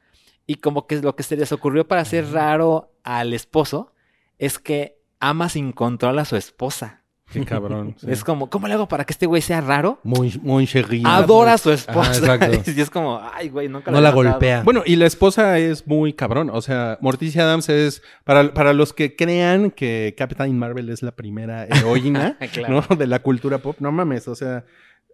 [0.46, 3.92] Y como que lo que se les ocurrió para hacer raro al esposo
[4.38, 6.96] es que ama sin control a su esposa.
[7.32, 7.94] Qué cabrón.
[8.00, 8.06] sí.
[8.10, 10.00] Es como, ¿cómo le hago para que este güey sea raro?
[10.02, 11.02] muy, muy chérie.
[11.06, 12.10] Adora a su esposa.
[12.16, 12.70] exacto.
[12.76, 14.32] y es como, ay, güey, nunca No la había notado".
[14.34, 14.62] golpea.
[14.64, 16.50] Bueno, y la esposa es muy cabrón.
[16.50, 21.12] O sea, Morticia Adams es, para, para los que crean que Captain Marvel es la
[21.12, 22.84] primera heroína Claro.
[22.90, 22.96] ¿no?
[22.96, 24.26] de la cultura pop, no mames.
[24.26, 24.64] O sea,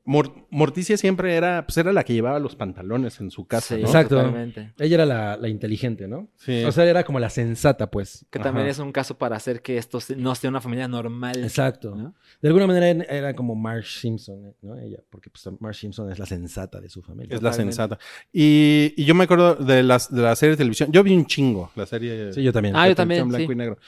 [0.07, 3.83] Mor- Morticia siempre era, pues era la que llevaba los pantalones en su casa, Sí,
[3.83, 3.89] ¿no?
[3.89, 4.17] Exacto.
[4.17, 4.73] totalmente.
[4.79, 6.29] Ella era la, la inteligente, ¿no?
[6.37, 6.63] Sí.
[6.65, 8.25] O sea, era como la sensata, pues.
[8.31, 8.71] Que también Ajá.
[8.71, 11.37] es un caso para hacer que esto no sea una familia normal.
[11.43, 11.95] Exacto.
[11.97, 12.15] ¿no?
[12.41, 14.79] De alguna manera era- como Marge Simpson, ¿no?
[14.79, 17.35] Ella, porque pues Marge Simpson es la sensata de su familia.
[17.37, 17.99] es la sensata.
[18.33, 20.93] Y, y yo me acuerdo de, las, de la serie de televisión.
[20.93, 22.33] Yo vi un chingo la serie.
[22.33, 22.77] Sí, yo también.
[22.77, 23.53] Ah, yo también, televisión blanco sí.
[23.53, 23.79] y negro.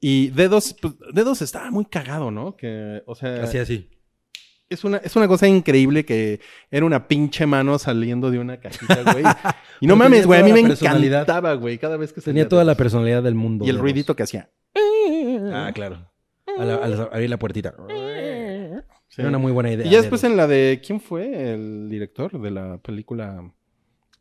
[0.00, 2.56] Y Dedos, pues, Dedos estaba muy cagado, ¿no?
[2.56, 3.88] Que, o sea, Así, así.
[4.68, 9.12] Es una, es una cosa increíble que era una pinche mano saliendo de una cajita,
[9.12, 9.24] güey.
[9.80, 10.38] Y no mames, tenía güey.
[10.40, 11.20] A toda mí me personalidad.
[11.22, 11.78] encantaba, güey.
[11.78, 13.64] Cada vez que Tenía salía toda de- la personalidad del mundo.
[13.64, 14.50] Y el ruidito que hacía.
[15.52, 16.10] Ah, claro.
[16.58, 17.74] Al, al abrir la puertita.
[19.08, 19.20] Sí.
[19.20, 19.86] Era una muy buena idea.
[19.86, 20.80] Y ya después en la de...
[20.84, 23.50] ¿Quién fue el director de la película?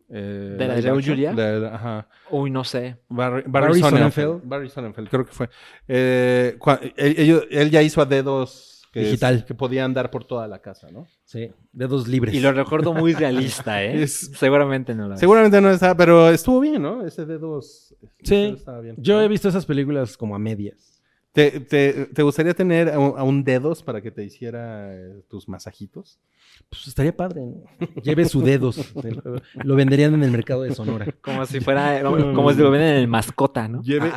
[0.10, 0.90] eh, ¿De la de?
[1.04, 1.34] Julia?
[1.34, 2.08] De- ajá.
[2.30, 2.98] Uy, no sé.
[3.10, 4.12] Barry, Barry, Barry Sonnenfeld.
[4.14, 4.42] Sonnenfeld.
[4.50, 5.50] Barry Sonnenfeld, creo que fue.
[5.88, 9.44] Eh, cua- él, ellos- él ya hizo a dedos que, Digital.
[9.46, 11.06] que podía andar por toda la casa, ¿no?
[11.26, 12.34] Sí, dedos libres.
[12.34, 14.02] Y lo recuerdo muy realista, ¿eh?
[14.04, 15.20] Es- Seguramente no lo es.
[15.20, 17.06] Seguramente no estaba, pero estuvo bien, ¿no?
[17.06, 17.94] Ese dedos.
[18.24, 18.54] Sí.
[18.56, 18.96] estaba bien.
[18.98, 20.95] Yo he visto esas películas como a medias.
[21.36, 25.22] ¿Te, te, te gustaría tener a un, a un dedos para que te hiciera eh,
[25.30, 26.18] tus masajitos?
[26.70, 27.42] Pues estaría padre.
[27.42, 27.64] ¿no?
[28.02, 28.94] Lleve su dedos.
[28.96, 31.06] lo, lo venderían en el mercado de Sonora.
[31.22, 33.82] Como si fuera, como si lo ven en el mascota, ¿no?
[33.84, 34.10] Lleve,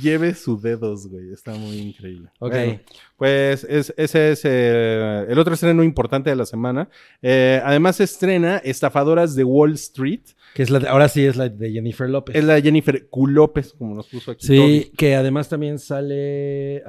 [0.00, 1.32] lleve sus dedos, güey.
[1.32, 2.28] Está muy increíble.
[2.38, 2.52] Ok.
[2.52, 2.80] Bueno,
[3.16, 6.88] pues es- ese es eh, el otro estreno importante de la semana.
[7.20, 10.22] Eh, además se estrena Estafadoras de Wall Street.
[10.54, 12.36] Que es la de- ahora sí es la de Jennifer López.
[12.36, 13.26] Es la de Jennifer Q.
[13.26, 14.46] López, como nos puso aquí.
[14.46, 14.92] Sí, Toby.
[14.96, 16.82] que además también sale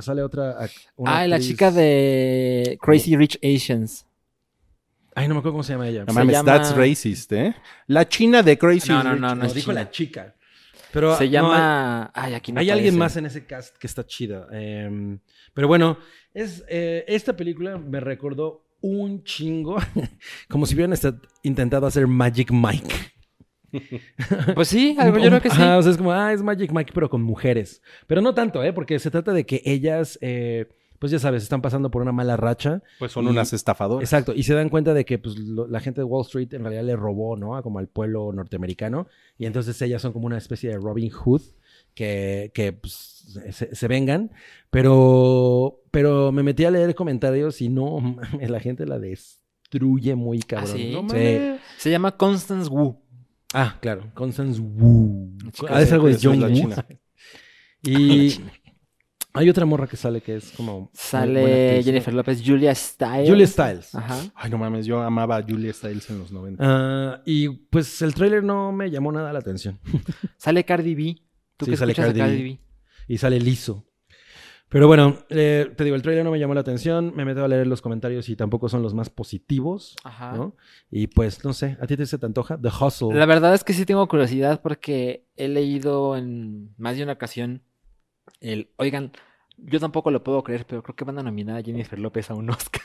[0.00, 0.56] sale otra
[1.06, 4.06] Ah, la chica de Crazy Rich Asians.
[5.14, 6.04] Ay, no me acuerdo cómo se llama ella.
[6.04, 7.54] No se mames, llama- that's racist, ¿eh?
[7.86, 9.34] La china de Crazy No, no, no, no.
[9.36, 9.82] No, es dijo china.
[9.84, 10.34] la chica.
[10.92, 12.10] Pero Se no, llama.
[12.14, 14.48] Ay, aquí no hay alguien más en ese cast que está chida.
[14.52, 15.18] Eh,
[15.54, 15.98] pero bueno,
[16.34, 19.76] es, eh, esta película me recordó un chingo,
[20.48, 20.96] como si hubieran
[21.42, 22.94] intentado hacer Magic Mike.
[24.54, 25.54] Pues sí, algo, yo creo que sí.
[25.62, 27.82] Ajá, o sea, es como, ah, es Magic Mike, pero con mujeres.
[28.08, 28.72] Pero no tanto, ¿eh?
[28.72, 30.66] Porque se trata de que ellas, eh,
[30.98, 32.82] pues ya sabes, están pasando por una mala racha.
[32.98, 34.02] Pues son Y- unas estafadoras.
[34.02, 36.62] Exacto, y se dan cuenta de que pues, lo- la gente de Wall Street en
[36.62, 37.54] realidad le robó, ¿no?
[37.56, 39.06] A como al pueblo norteamericano.
[39.38, 41.42] Y entonces ellas son como una especie de Robin Hood
[41.94, 42.92] que, que pues,
[43.50, 44.30] se, se vengan.
[44.70, 50.40] Pero, pero me metí a leer comentarios y no, mames, la gente la destruye muy
[50.40, 50.76] cabrón.
[50.76, 50.92] sí?
[50.92, 51.60] No Sí.
[51.78, 53.00] Se llama Constance Wu.
[53.52, 55.36] Ah, claro, Constance Wu.
[55.52, 56.86] chica Ah, es algo de John china.
[57.82, 58.34] Y
[59.32, 60.90] Hay otra morra que sale que es como...
[60.92, 63.28] Sale actriz, Jennifer López, Julia Stiles.
[63.28, 63.94] Julia Stiles.
[63.94, 64.18] Ajá.
[64.34, 66.62] Ay, no mames, yo amaba a Julia Stiles en los 90.
[66.66, 69.78] Ah, y pues el tráiler no me llamó nada la atención.
[70.36, 71.16] Sale Cardi B.
[71.60, 72.58] ¿Tú Sí, qué sale Cardi Cardi B.
[73.06, 73.86] Y sale liso.
[74.68, 77.12] Pero bueno, eh, te digo, el tráiler no me llamó la atención.
[77.16, 79.96] Me meto a leer los comentarios y tampoco son los más positivos.
[80.04, 80.32] Ajá.
[80.36, 80.54] ¿no?
[80.92, 82.56] Y pues, no sé, ¿a ti te se te antoja?
[82.56, 83.14] The Hustle.
[83.14, 87.62] La verdad es que sí tengo curiosidad porque he leído en más de una ocasión
[88.40, 89.10] el, oigan,
[89.58, 92.34] yo tampoco lo puedo creer, pero creo que van a nominar a Jennifer López a
[92.34, 92.82] un Oscar.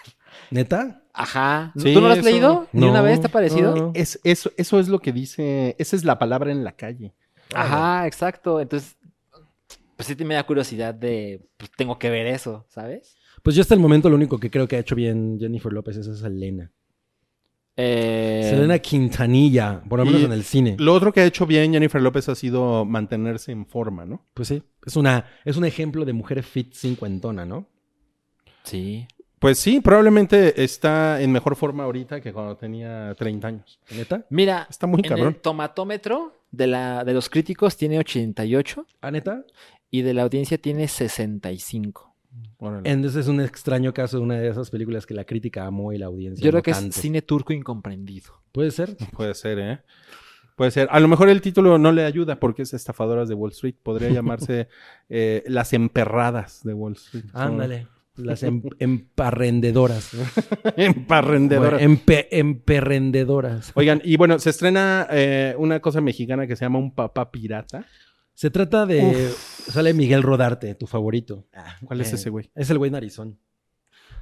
[0.50, 1.04] ¿Neta?
[1.14, 1.72] Ajá.
[1.78, 2.68] Sí, ¿Tú no lo has eso- leído?
[2.74, 3.76] ¿Ni No, una vez te ha parecido?
[3.76, 3.92] no.
[3.94, 7.14] Es, eso, eso es lo que dice, esa es la palabra en la calle.
[7.53, 8.60] Ajá, exacto.
[8.60, 8.97] Entonces,
[9.95, 13.15] pues sí te me da curiosidad de, pues tengo que ver eso, ¿sabes?
[13.43, 15.97] Pues yo hasta el momento lo único que creo que ha hecho bien Jennifer López
[15.97, 16.71] es a Selena.
[17.77, 20.75] Eh, Selena Quintanilla, por lo menos y- en el cine.
[20.79, 24.25] Lo otro que ha hecho bien Jennifer López ha sido mantenerse en forma, ¿no?
[24.34, 27.67] Pues sí, es, una, es un ejemplo de mujer fit cincuentona, ¿no?
[28.63, 29.05] Sí.
[29.39, 33.79] Pues sí, probablemente está en mejor forma ahorita que cuando tenía 30 años.
[33.91, 34.25] ¿Neta?
[34.29, 35.27] Mira, Está muy en cabrón.
[35.27, 39.44] el tomatómetro de, la, de los críticos tiene 88 ¿Ah, neta?
[39.91, 42.13] y de la audiencia tiene 65.
[42.58, 42.89] Órale.
[42.89, 45.98] Entonces es un extraño caso de una de esas películas que la crítica amó y
[45.98, 46.89] la audiencia Yo creo no que tanto.
[46.89, 48.41] es cine turco incomprendido.
[48.52, 48.96] ¿Puede ser?
[49.13, 49.80] Puede ser, ¿eh?
[50.56, 50.88] Puede ser.
[50.91, 53.76] A lo mejor el título no le ayuda porque es Estafadoras de Wall Street.
[53.82, 54.68] Podría llamarse
[55.10, 57.26] eh, Las Emperradas de Wall Street.
[57.34, 57.88] Ándale.
[58.17, 60.13] Las em- emparrendedoras.
[60.13, 60.23] ¿no?
[60.78, 61.80] Emparrendedoras.
[61.82, 63.71] Bueno, empe- emperrendedoras.
[63.75, 67.86] Oigan, y bueno, se estrena eh, una cosa mexicana que se llama Un Papá Pirata.
[68.34, 69.30] Se trata de...
[69.30, 71.45] Sale Miguel Rodarte, tu favorito.
[71.86, 72.49] ¿Cuál es Eh, ese güey?
[72.56, 73.38] Es el güey narizón.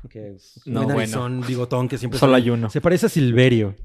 [0.09, 0.97] Que es No, güey bueno.
[0.99, 2.69] narizón, bigotón, que siempre Solo hay uno.
[2.69, 3.75] Se parece a Silverio.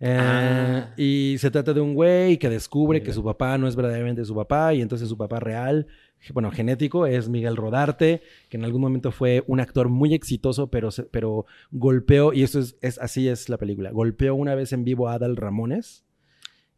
[0.00, 0.94] Eh, Ah.
[0.96, 4.34] Y se trata de un güey que descubre que su papá no es verdaderamente su
[4.34, 5.86] papá y entonces su papá real,
[6.34, 10.90] bueno, genético, es Miguel Rodarte, que en algún momento fue un actor muy exitoso, pero,
[11.10, 15.08] pero golpeó, y esto es, es- así es la película, golpeó una vez en vivo
[15.08, 16.04] a Adal Ramones,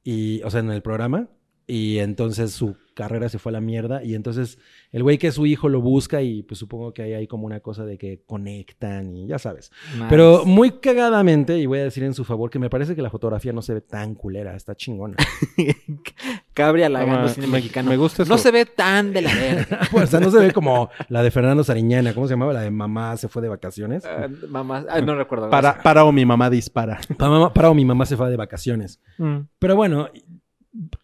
[0.05, 1.29] y, o sea, en el programa,
[1.70, 4.59] y entonces su carrera se fue a la mierda, y entonces
[4.92, 7.46] el güey que es su hijo lo busca y pues supongo que ahí hay como
[7.46, 9.70] una cosa de que conectan y ya sabes.
[10.11, 13.09] Pero muy cagadamente, y voy a decir en su favor, que me parece que la
[13.09, 15.16] fotografía no se ve tan culera, está chingona.
[16.54, 17.90] Cabri halagando Ah, cine me- mexicano.
[17.90, 18.42] me gusta No eso.
[18.44, 19.80] se ve tan de la verga.
[19.92, 22.52] o sea, no se ve como la de Fernando Sariñana, ¿cómo se llamaba?
[22.52, 24.04] La de mamá se fue de vacaciones.
[24.04, 25.48] Ah, mamá, ah, no recuerdo.
[25.48, 27.00] Para, para o mi mamá dispara.
[27.16, 29.00] Para o mi mamá se fue de vacaciones.
[29.18, 29.38] Mm.
[29.59, 30.09] Pero bueno,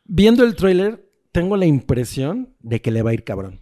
[0.04, 3.60] viendo el tráiler, tengo la impresión de que le va a ir cabrón.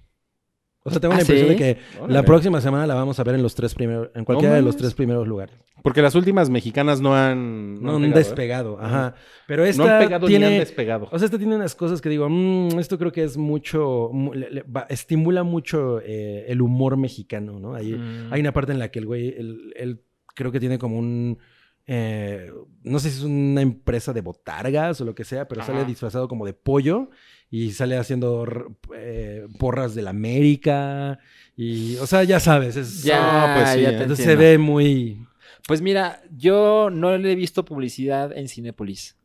[0.87, 1.55] O sea, tengo ¿Ah, la impresión sí?
[1.55, 2.13] de que Órale.
[2.13, 4.77] la próxima semana la vamos a ver en los tres primeros, en cualquiera de los
[4.77, 5.57] tres primeros lugares.
[5.83, 7.83] Porque las últimas mexicanas no han...
[7.83, 8.19] No, han han pegado, ¿eh?
[8.19, 9.15] despegado, ajá.
[9.47, 11.09] Pero esta No han pegado tiene, ni han despegado.
[11.11, 14.35] O sea, esta tiene unas cosas que digo, "Mm, esto creo que es mucho, mu-
[14.35, 17.75] le- le- va- estimula mucho eh, el humor mexicano, ¿no?
[17.75, 18.31] Hay, Mm.
[18.33, 20.03] hay una parte en la que el güey, él, él
[20.35, 21.39] creo que tiene como un,
[21.87, 22.51] eh,
[22.83, 25.73] no sé si es una empresa de botargas o lo que sea, pero Ajá.
[25.73, 27.11] sale disfrazado como de pollo
[27.51, 28.47] y sale haciendo
[28.95, 31.19] eh, porras de la América
[31.57, 33.19] y, o sea, ya sabes, es, Ya,
[33.55, 35.27] Ah, pues sí, ya te entonces se ve muy...
[35.67, 39.17] Pues mira, yo no le he visto publicidad en Cinépolis.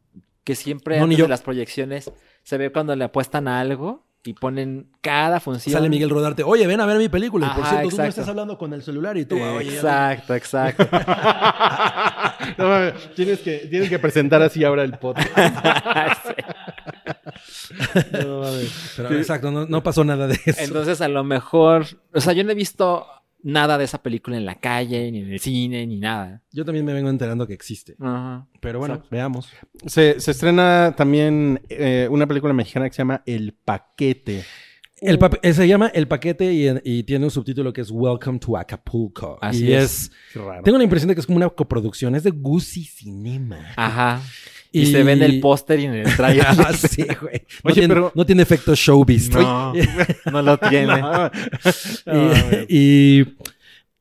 [0.45, 1.25] Que siempre No, ni antes yo.
[1.25, 2.11] de las proyecciones
[2.43, 5.73] se ve cuando le apuestan a algo y ponen cada función.
[5.73, 7.47] Sale Miguel Rodarte, oye, ven a ver mi película.
[7.47, 8.09] y por Ajá, cierto, tú no exacto.
[8.21, 10.87] estás hablando con el celular y tú, oye, ya Exacto, exacto.
[12.57, 15.29] No mames, tienes, que, tienes que presentar así ahora el podcast.
[18.11, 18.41] No.
[18.97, 20.59] Pero, exacto, no, no pasó nada de eso.
[20.61, 23.05] Entonces, a lo mejor, o sea, yo no he visto
[23.41, 26.41] nada de esa película en la calle, ni en el cine, ni nada.
[26.51, 27.95] Yo también me vengo enterando que existe.
[27.99, 28.47] Ajá.
[28.59, 29.49] Pero bueno, veamos.
[29.85, 34.43] Se, se estrena también eh, una película mexicana que se llama El Paquete.
[35.01, 38.39] El pap- eh, se llama El Paquete y, y tiene un subtítulo que es Welcome
[38.39, 39.37] to Acapulco.
[39.41, 40.11] Así y es.
[40.33, 40.61] Qué raro.
[40.63, 42.15] Tengo la impresión de que es como una coproducción.
[42.15, 43.59] Es de Gucci Cinema.
[43.77, 44.21] Ajá.
[44.71, 46.45] Y, se ve en el póster y en el trailer.
[46.59, 47.41] Ah, sí, güey.
[47.63, 49.29] No, Oye, tiene, pero- no tiene efecto showbiz.
[49.31, 49.73] No,
[50.31, 51.01] no lo tiene.
[51.01, 51.31] No.
[52.67, 53.35] y, y,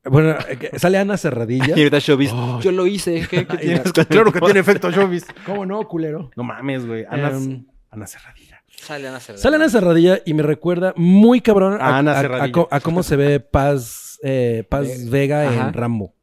[0.04, 1.66] bueno, eh, sale Ana Cerradilla.
[1.76, 2.30] Y ahorita Showbiz,
[2.62, 3.26] yo lo hice.
[3.30, 5.26] ¿Qué, qué tienes con Claro que tiene efecto showbiz.
[5.46, 6.30] ¿Cómo no, culero?
[6.36, 7.04] No mames, güey.
[7.08, 8.62] Ana, Em, Ana Cerradilla.
[8.76, 9.42] Sale Ana Cerradilla.
[9.42, 12.66] Sale Ana Cerradilla y me recuerda muy cabrón a, A Ana a- a Cerradilla.
[12.70, 15.68] a cómo se ve Paz, eh, Paz Eh, Vega ajá.
[15.68, 16.14] en Rambo.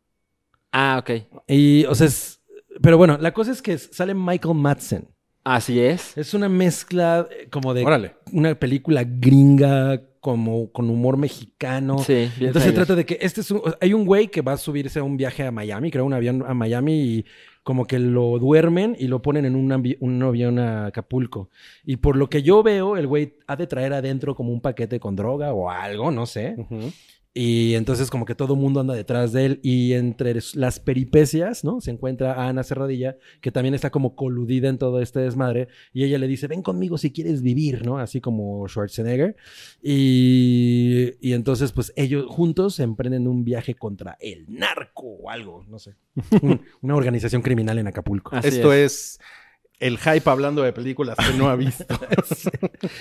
[0.71, 1.11] Ah, ok.
[1.47, 2.34] Y, o sea, es-
[2.81, 5.07] pero bueno, la cosa es que sale Michael Madsen.
[5.43, 6.17] Así es.
[6.17, 8.15] Es una mezcla eh, como de Órale.
[8.31, 11.99] una película gringa como con humor mexicano.
[11.99, 14.41] Sí, vi el Entonces se trata de que este es un, hay un güey que
[14.41, 17.25] va a subirse a un viaje a Miami, creo un avión a Miami y
[17.61, 21.49] como que lo duermen y lo ponen en un, avión a Acapulco.
[21.83, 24.99] Y por lo que yo veo, el güey ha de traer adentro como un paquete
[24.99, 26.55] con droga o algo, no sé.
[27.37, 31.65] Y entonces como que todo el mundo anda detrás de él y entre las peripecias,
[31.65, 31.81] ¿no?
[31.81, 36.05] Se encuentra a Ana Serradilla, que también está como coludida en todo este desmadre, y
[36.05, 37.97] ella le dice, ven conmigo si quieres vivir, ¿no?
[37.97, 39.35] Así como Schwarzenegger.
[39.83, 45.77] Y, y entonces pues ellos juntos emprenden un viaje contra el narco o algo, no
[45.77, 45.95] sé.
[46.41, 48.35] Un- una organización criminal en Acapulco.
[48.35, 49.19] Así Esto es.
[49.79, 51.85] El hype hablando de películas que no ha visto.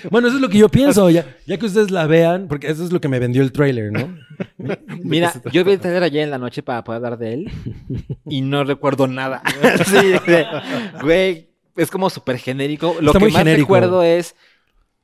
[0.09, 2.83] Bueno, eso es lo que yo pienso, ya, ya que ustedes la vean, porque eso
[2.83, 4.17] es lo que me vendió el trailer, ¿no?
[5.03, 7.51] Mira, yo vi el trailer ayer en la noche para poder hablar de él
[8.25, 9.41] y no recuerdo nada.
[9.85, 10.13] sí,
[11.01, 12.95] güey, es como súper genérico.
[12.99, 13.65] Lo Está que muy más genérico.
[13.65, 14.35] recuerdo es,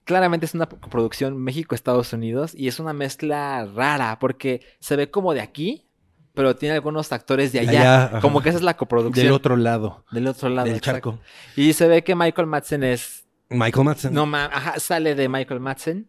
[0.03, 5.34] claramente es una producción México-Estados Unidos y es una mezcla rara porque se ve como
[5.34, 5.86] de aquí,
[6.34, 7.69] pero tiene algunos actores de allá.
[7.82, 8.19] Allá, ajá.
[8.21, 9.25] como que esa es la coproducción.
[9.25, 10.05] Del otro lado.
[10.11, 10.67] Del otro lado.
[10.67, 11.11] Del exacto.
[11.11, 11.23] charco.
[11.55, 14.13] Y se ve que Michael Madsen es Michael Madsen.
[14.13, 16.07] no ma- ajá, sale de Michael Madsen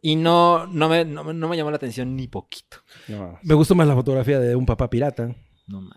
[0.00, 2.78] y no, no, me, no, me- no me llamó la atención ni poquito.
[3.08, 3.38] No.
[3.42, 5.34] Me gustó más la fotografía de un papá pirata.
[5.66, 5.96] No ma-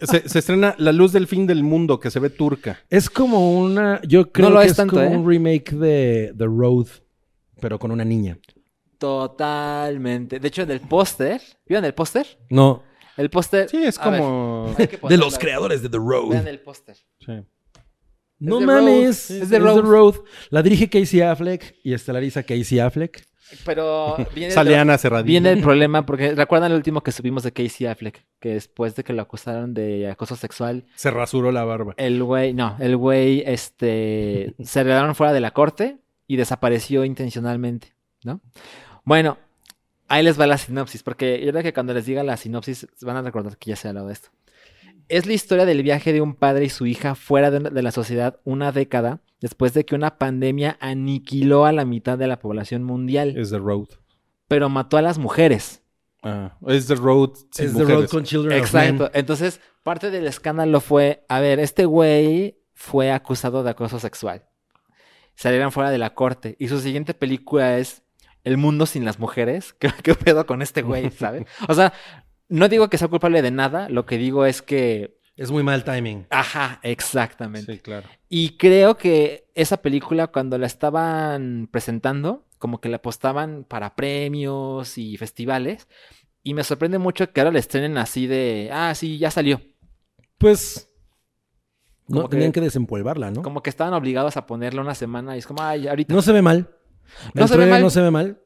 [0.00, 2.78] Se, se estrena La luz del fin del mundo, que se ve turca.
[2.90, 4.00] Es como una.
[4.02, 5.16] Yo creo No lo que es es, tanto, como ¿eh?
[5.16, 6.86] un remake de The Road,
[7.60, 8.38] pero con una niña.
[8.98, 10.40] Totalmente.
[10.40, 12.26] De hecho, del póster, ¿vieron el póster?
[12.50, 12.82] No.
[13.16, 13.68] El póster.
[13.68, 14.74] Sí, es a ver, como...
[14.78, 15.24] hay que De ponerlo.
[15.24, 16.30] los creadores de The Road.
[16.30, 16.96] Vean el póster.
[17.20, 17.32] Sí.
[18.38, 19.30] No The mames.
[19.30, 19.42] Road.
[19.42, 20.14] Es The Road.
[20.50, 23.24] La dirige Casey Affleck y estelariza Casey Affleck.
[23.64, 27.52] Pero viene, Sale el, Ana viene el problema, porque recuerdan el último que subimos de
[27.52, 31.94] Casey Affleck, que después de que lo acusaron de acoso sexual, Se rasuró la barba.
[31.96, 37.94] el güey, no, el güey, este, se regalaron fuera de la corte y desapareció intencionalmente,
[38.22, 38.42] ¿no?
[39.08, 39.38] Bueno,
[40.06, 43.16] ahí les va la sinopsis, porque yo creo que cuando les diga la sinopsis van
[43.16, 44.28] a recordar que ya se ha hablado de esto.
[45.08, 47.90] Es la historia del viaje de un padre y su hija fuera de, de la
[47.90, 52.84] sociedad una década después de que una pandemia aniquiló a la mitad de la población
[52.84, 53.88] mundial, Es The Road.
[54.46, 55.82] pero mató a las mujeres.
[56.22, 58.84] Ah, es The Road es The Road con Children of Men.
[58.94, 59.10] Exacto.
[59.14, 64.44] Entonces, parte del escándalo fue, a ver, este güey fue acusado de acoso sexual.
[65.34, 66.56] Salieron fuera de la corte.
[66.58, 68.02] Y su siguiente película es
[68.44, 69.72] El mundo sin las mujeres.
[69.78, 71.44] ¿Qué, qué pedo con este güey, sabes?
[71.68, 71.92] O sea,
[72.48, 73.88] no digo que sea culpable de nada.
[73.88, 75.18] Lo que digo es que...
[75.36, 76.26] Es muy mal timing.
[76.30, 77.74] Ajá, exactamente.
[77.74, 78.08] Sí, claro.
[78.28, 84.98] Y creo que esa película, cuando la estaban presentando, como que la apostaban para premios
[84.98, 85.86] y festivales.
[86.42, 89.60] Y me sorprende mucho que ahora la estrenen así de, ah, sí, ya salió.
[90.38, 90.88] Pues.
[92.08, 93.42] No, Como que- tenían que desempolvarla, ¿no?
[93.42, 96.12] Como que estaban obligados a ponerla una semana y es como, ay, ahorita.
[96.14, 96.68] No se ve mal.
[97.34, 97.82] No El se ve mal.
[97.82, 98.38] No se ve mal.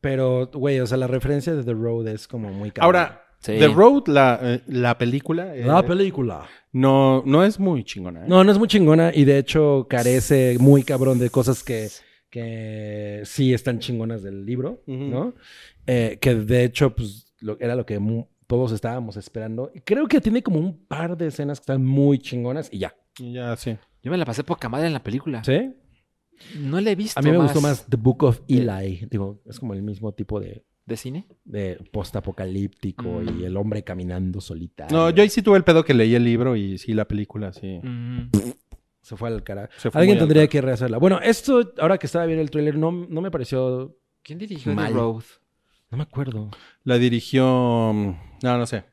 [0.00, 2.86] Pero, güey, o sea, la referencia de The Road es como muy cabrón.
[2.96, 3.52] Ahora, Sí.
[3.56, 6.44] The Road, la, eh, la película, eh, La película.
[6.72, 8.22] no, no es muy chingona.
[8.22, 8.28] ¿eh?
[8.28, 11.86] No, no es muy chingona y de hecho carece muy cabrón de cosas que,
[12.30, 14.82] que sí están chingonas del libro.
[14.86, 15.34] ¿no?
[15.86, 18.00] Eh, que de hecho, pues, lo- era lo que
[18.46, 19.70] todos estábamos esperando.
[19.84, 22.94] Creo que tiene como un par de escenas que están muy chingonas y ya.
[23.18, 23.76] Y Ya, sí.
[24.02, 25.42] Yo me la pasé poca madre en la película.
[25.44, 25.74] ¿Sí?
[26.58, 27.18] No la he visto.
[27.18, 29.06] A mí me gustó más The Book of Eli.
[29.10, 31.26] Digo, es como el mismo tipo de, ¿De cine?
[31.44, 33.40] de post-apocalíptico Mm.
[33.40, 34.96] y el hombre caminando solitario.
[34.96, 37.52] No, yo ahí sí tuve el pedo que leí el libro y sí, la película,
[37.52, 37.80] sí.
[37.82, 38.30] Mm.
[39.02, 39.70] Se fue al carajo.
[39.94, 40.98] Alguien tendría que rehacerla.
[40.98, 43.96] Bueno, esto, ahora que estaba viendo el tráiler, no, no me pareció...
[44.22, 44.92] ¿Quién dirigió Mal.
[44.92, 45.22] The Road?
[45.90, 46.50] No me acuerdo.
[46.84, 47.92] La dirigió...
[47.94, 48.84] mm, No, no sé.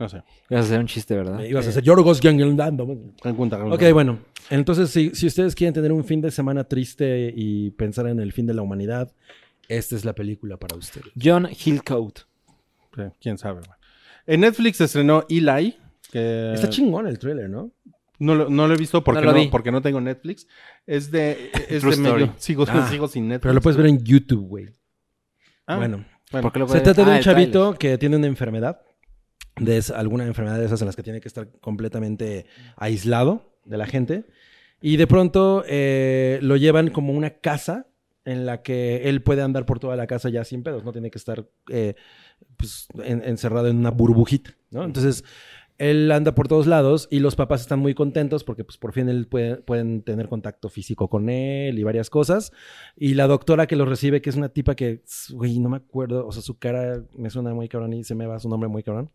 [0.00, 0.22] No sé.
[0.48, 1.42] Ibas a hacer un chiste, ¿verdad?
[1.44, 3.64] Ibas a hacer Yorgos pregunta.
[3.66, 4.18] Ok, bueno.
[4.50, 8.32] Entonces, si, si ustedes quieren tener un fin de semana triste y pensar en el
[8.32, 9.12] fin de la humanidad,
[9.68, 11.12] esta es la película para ustedes.
[11.20, 12.18] John Hillcoat.
[12.96, 13.60] Sí, quién sabe.
[13.60, 13.78] güey.
[14.26, 15.76] En Netflix se estrenó Eli.
[16.10, 17.70] Que Está chingón el trailer, ¿no?
[18.18, 20.46] no, lo, no lo he visto porque No porque no tengo Netflix.
[20.86, 22.34] Es de, es True de medio.
[22.36, 23.42] Sigo, Ah, sigo sin Netflix.
[23.42, 24.66] Pero lo puedes ver en YouTube, güey.
[25.66, 26.42] Ah, bueno, bueno.
[26.42, 28.80] ¿Por qué lo se trata de Ah, un el chavito que tiene una enfermedad.
[29.60, 32.46] De esa- alguna enfermedad de esas en las que tiene que estar completamente
[32.76, 34.24] aislado de la gente.
[34.80, 37.86] Y de pronto eh, lo llevan como una casa
[38.24, 40.84] en la que él puede andar por toda la casa ya sin pedos.
[40.84, 41.94] No tiene que estar eh,
[42.56, 44.84] pues, en- encerrado en una burbujita, ¿no?
[44.84, 45.24] Entonces,
[45.78, 49.08] él anda por todos lados y los papás están muy contentos porque pues por fin
[49.08, 52.52] él puede- pueden tener contacto físico con él y varias cosas.
[52.96, 55.02] Y la doctora que lo recibe, que es una tipa que,
[55.32, 58.26] güey, no me acuerdo, o sea, su cara me suena muy cabrón y se me
[58.26, 59.10] va su nombre muy cabrón.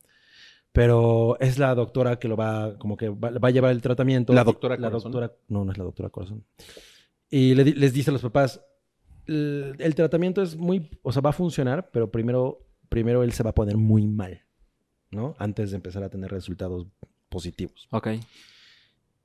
[0.75, 4.33] Pero es la doctora que lo va, como que va, va a llevar el tratamiento.
[4.33, 5.11] La doctora La Corazón.
[5.13, 6.43] doctora, no, no es la doctora Corazón.
[7.29, 8.61] Y le di- les dice a los papás,
[9.25, 12.59] el, el tratamiento es muy, o sea, va a funcionar, pero primero,
[12.89, 14.41] primero él se va a poner muy mal,
[15.11, 15.33] ¿no?
[15.39, 16.85] Antes de empezar a tener resultados
[17.29, 17.87] positivos.
[17.91, 18.09] Ok.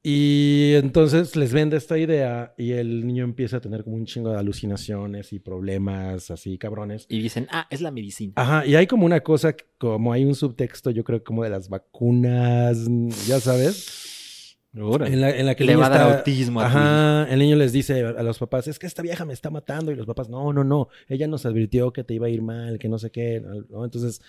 [0.03, 4.31] Y entonces les vende esta idea y el niño empieza a tener como un chingo
[4.31, 7.05] de alucinaciones y problemas así cabrones.
[7.11, 8.33] Y dicen, ah, es la medicina.
[8.37, 11.69] Ajá, y hay como una cosa, como hay un subtexto, yo creo como de las
[11.69, 12.79] vacunas,
[13.27, 17.27] ya sabes, en la, en la que Le va a dar está- autismo a Ajá,
[17.33, 19.97] el niño les dice a los papás, es que esta vieja me está matando y
[19.97, 22.89] los papás, no, no, no, ella nos advirtió que te iba a ir mal, que
[22.89, 23.85] no sé qué, ¿no?
[23.85, 24.23] Entonces,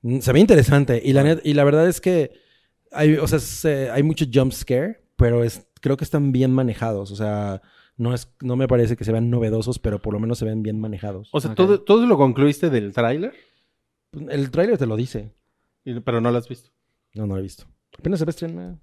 [0.00, 2.30] mm, se ve interesante y la, net- y la verdad es que
[2.92, 7.10] hay, o sea, se- hay mucho jump scare, pero es, creo que están bien manejados,
[7.10, 7.60] o sea,
[7.98, 10.62] no, es, no me parece que se vean novedosos, pero por lo menos se ven
[10.62, 11.28] bien manejados.
[11.32, 11.56] O sea, Ok.
[11.56, 13.34] ¿todo, ¿todo lo concluiste del tráiler?
[14.30, 15.34] El tráiler te lo dice.
[15.84, 16.70] Y- Pero no lo has visto.
[17.14, 17.64] No, no lo he visto.
[17.98, 18.78] Apenas se va a estrenar.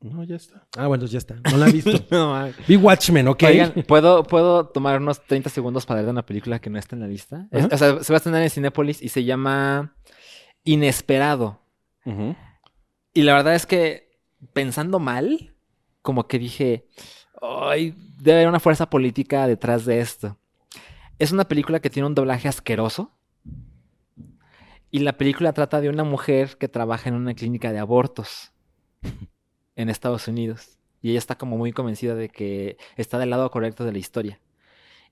[0.00, 0.66] No, ya está.
[0.76, 1.36] Ah, bueno, ya está.
[1.50, 1.90] No la he visto.
[2.10, 2.50] No.
[2.66, 3.42] Vi Watchmen, ¿ok?
[3.46, 6.96] Oigan, ¿puedo, ¿puedo tomar unos 30 segundos para ver de una película que no está
[6.96, 7.48] en la lista?
[7.50, 9.94] Es- o sea, se va a estrenar en Cinépolis y se llama
[10.64, 11.60] Inesperado.
[13.14, 14.03] Y la verdad es que
[14.52, 15.54] pensando mal,
[16.02, 16.86] como que dije,
[17.40, 20.38] ay, debe haber una fuerza política detrás de esto.
[21.18, 23.12] Es una película que tiene un doblaje asqueroso.
[24.90, 28.52] Y la película trata de una mujer que trabaja en una clínica de abortos
[29.76, 30.78] en Estados Unidos.
[31.02, 34.40] Y ella está como muy convencida de que está del lado correcto de la historia.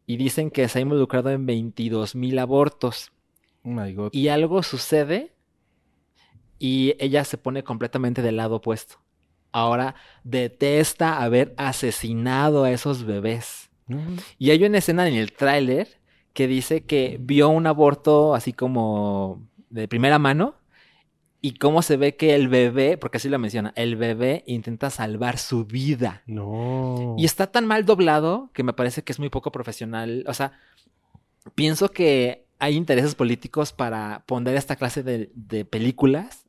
[0.06, 3.12] Y dicen que se ha involucrado en 22 mil abortos
[3.64, 4.10] Oh my God.
[4.12, 5.32] y algo sucede
[6.58, 8.96] y ella se pone completamente del lado opuesto.
[9.52, 9.94] Ahora
[10.24, 13.70] detesta haber asesinado a esos bebés.
[14.38, 16.00] Y hay una escena en el tráiler
[16.32, 20.54] que dice que vio un aborto así como de primera mano
[21.42, 25.38] y cómo se ve que el bebé, porque así lo menciona, el bebé intenta salvar
[25.38, 26.22] su vida.
[26.26, 27.16] No.
[27.18, 30.24] Y está tan mal doblado que me parece que es muy poco profesional.
[30.28, 30.52] O sea,
[31.54, 36.41] pienso que hay intereses políticos para poner esta clase de, de películas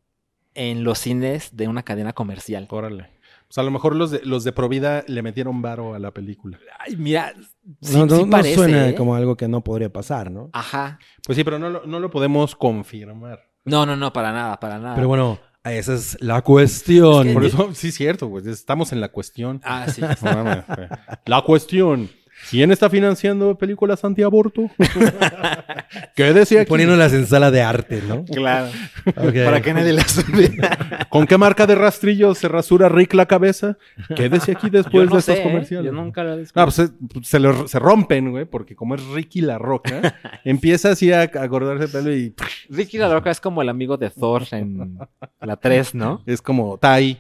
[0.56, 2.68] en los cines de una cadena comercial.
[2.70, 3.10] Órale.
[3.48, 6.58] Pues a lo mejor los de, los de Provida le metieron varo a la película.
[6.80, 7.34] Ay, mira,
[7.82, 8.96] sí, no, no- sí no parece, suena ¿eh?
[8.96, 10.50] como algo que no podría pasar, ¿no?
[10.54, 10.98] Ajá.
[11.26, 13.40] Pues sí, pero no lo, no lo podemos confirmar.
[13.66, 14.96] No, no, no, para nada, para nada.
[14.96, 17.22] Pero bueno, esa es la cuestión.
[17.22, 19.62] Es que- Por eso, sí, es cierto, pues estamos en la cuestión.
[19.64, 20.02] Ah, sí.
[20.02, 20.88] Güey.
[21.26, 22.10] la cuestión.
[22.50, 24.70] ¿Quién está financiando películas antiaborto?
[26.16, 26.70] ¿Qué decía aquí?
[26.70, 28.26] Poniéndolas en sala de arte, ¿no?
[28.26, 28.70] claro.
[29.16, 31.08] Para que nadie las vea.
[31.10, 33.78] ¿Con qué marca de rastrillo se rasura Rick la cabeza?
[34.16, 35.50] ¿Qué decía aquí después no de sé, estos ¿eh?
[35.50, 35.86] comerciales?
[35.92, 36.90] Yo nunca lo he No, pues se,
[37.24, 41.86] se, lo- se rompen, güey, porque como es Ricky la Roca, empieza así a, acordarse
[41.86, 42.34] el pelo y
[42.70, 44.98] Ricky la Roca es como el amigo de Thor en
[45.42, 46.22] la 3, ¿no?
[46.26, 47.18] es como Tai.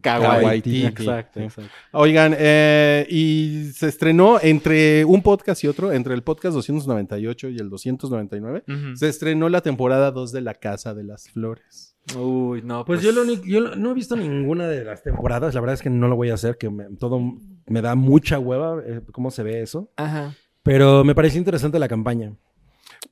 [0.00, 0.44] Kawaii.
[0.44, 0.86] Waititi.
[0.86, 1.70] Exacto, exacto.
[1.92, 7.58] Oigan, eh, y se estrenó entre un podcast y otro, entre el podcast 298 y
[7.58, 8.96] el 299, Ujú.
[8.96, 11.96] se estrenó la temporada 2 de La Casa de las Flores.
[12.18, 12.84] Uy, no.
[12.84, 15.54] Pues yo, lo único- yo no he visto ninguna de las temporadas.
[15.54, 17.20] La verdad es que no lo voy a hacer, que me- todo
[17.66, 19.90] me da mucha hueva eh, cómo se ve eso.
[19.96, 20.34] Ajá.
[20.62, 22.32] Pero me pareció interesante la campaña.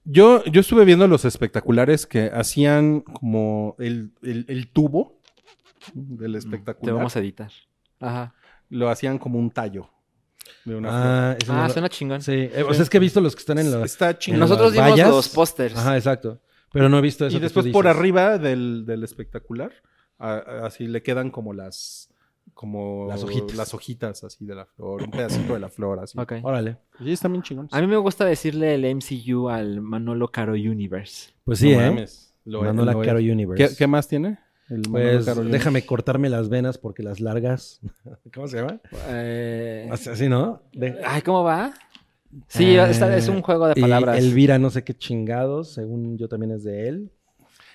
[0.05, 5.18] Yo, yo estuve viendo los espectaculares que hacían como el, el- el tubo
[5.95, 6.95] del Te espectacular.
[6.95, 7.51] vamos a editar.
[8.01, 8.35] Ajá.
[8.71, 9.89] Lo hacían como un tallo
[10.65, 10.89] de una
[11.33, 12.23] Ah, eso no Ah, lo- suena chingón.
[12.23, 13.85] Sí, eh, o sea, es que he visto los que están en los...
[13.85, 14.41] Está chingón.
[14.41, 15.09] Nosotros las vimos vallas.
[15.11, 15.77] los pósters.
[15.77, 16.41] Ajá, exacto.
[16.73, 17.37] Pero no he visto eso.
[17.37, 17.99] Y que después tú por dices.
[17.99, 19.73] arriba del, del espectacular,
[20.19, 22.13] a- a- así le quedan como las
[22.55, 23.55] como Las hojitas.
[23.57, 26.19] las hojitas así de la flor, un pedacito de la flor así.
[26.19, 26.33] Ok.
[26.43, 26.79] Órale.
[26.99, 27.73] Y están bien chingones.
[27.73, 31.35] A mí me gusta decirle el MCU al Manolo Caro Universe.
[31.45, 31.87] Pues sí, No ¿eh?
[31.91, 33.07] mames, lo- Manolo lo es.
[33.07, 33.69] Caro Universe.
[33.69, 34.39] ¿Qué, qué más tiene?
[34.69, 37.81] El Pues déjame cortarme las venas porque las largas...
[38.35, 38.81] ¿Cómo se llama?
[39.09, 40.63] Eh, Así, así, ¿no?
[40.73, 41.73] De- Ay, ¿cómo va?
[42.49, 44.19] Sí, Eh, esta es un juego de y palabras.
[44.19, 47.11] Elvira no sé qué chingados, según yo también es de él.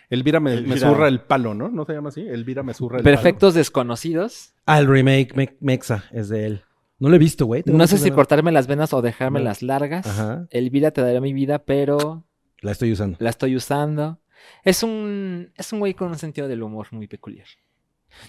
[0.10, 1.70] Elvira me, zurra el palo, ¿no?
[1.70, 2.22] ¿No se llama así?
[2.22, 3.16] Elvira me zurra el palo.
[3.16, 4.54] Perfectos desconocidos.
[4.68, 6.62] Ah, el remake Me- Mexa es de él.
[7.00, 7.64] No lo he visto, güey.
[7.66, 9.46] No sé si cortarme las venas o dejarme No.
[9.46, 10.06] las largas.
[10.06, 10.46] Ajá.
[10.52, 12.24] Elvira te dará mi vida, pero
[12.62, 13.18] La estoy usando.
[13.20, 14.20] la estoy usando.
[14.64, 17.48] Es un, es un güey con un sentido del humor muy peculiar.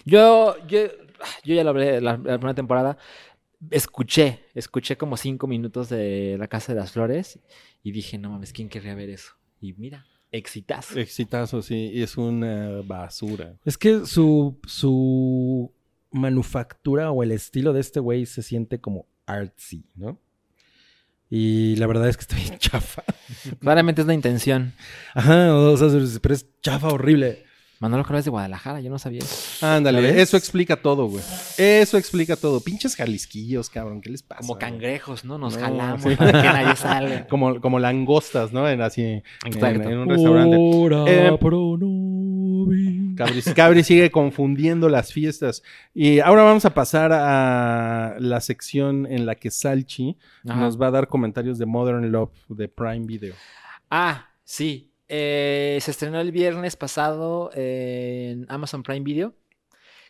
[0.05, 0.81] Yo, yo,
[1.45, 2.97] yo ya lo hablé la, la primera temporada.
[3.71, 7.39] Escuché, escuché como cinco minutos de La Casa de las Flores
[7.83, 9.33] y dije, no mames, ¿quién querría ver eso?
[9.61, 10.99] Y mira, exitazo.
[10.99, 11.91] Exitazo, sí.
[11.93, 13.57] Y es una basura.
[13.65, 15.73] Es que su, su
[16.11, 20.19] manufactura o el estilo de este güey se siente como artsy, ¿no?
[21.31, 23.03] Y la verdad es que está bien chafa.
[23.61, 24.73] Claramente es la intención.
[25.15, 25.89] Ajá, o sea,
[26.21, 27.45] pero es chafa horrible.
[27.81, 29.67] Manolo Caro es de Guadalajara, yo no sabía eso.
[29.67, 31.23] Ándale, eso explica todo, güey.
[31.59, 32.61] Eso explica todo.
[32.61, 34.41] Pinches jalisquillos, cabrón, ¿qué les pasa?
[34.41, 35.37] Como cangrejos, ¿no?
[35.37, 36.17] Nos No, jalamos sí.
[36.17, 37.27] para que nadie salga.
[37.29, 38.67] Como, como langostas, ¿no?
[38.69, 40.57] En así, en, un restaurante.
[40.59, 41.41] Ora Eh, nobis.
[43.17, 45.63] Cabri, Cabri sigue confundiendo las fiestas.
[45.95, 50.17] Y ahora vamos a pasar a la sección en la que Salchi
[50.49, 50.61] Ajá.
[50.61, 53.35] nos va a dar comentarios de Modern Love de Prime Video.
[53.91, 54.91] Ah, sí.
[55.09, 59.35] Eh, se estrenó el viernes pasado en Amazon Prime Video,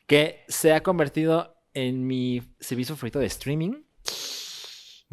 [0.06, 3.82] que se ha convertido en mi servicio favorito de streaming.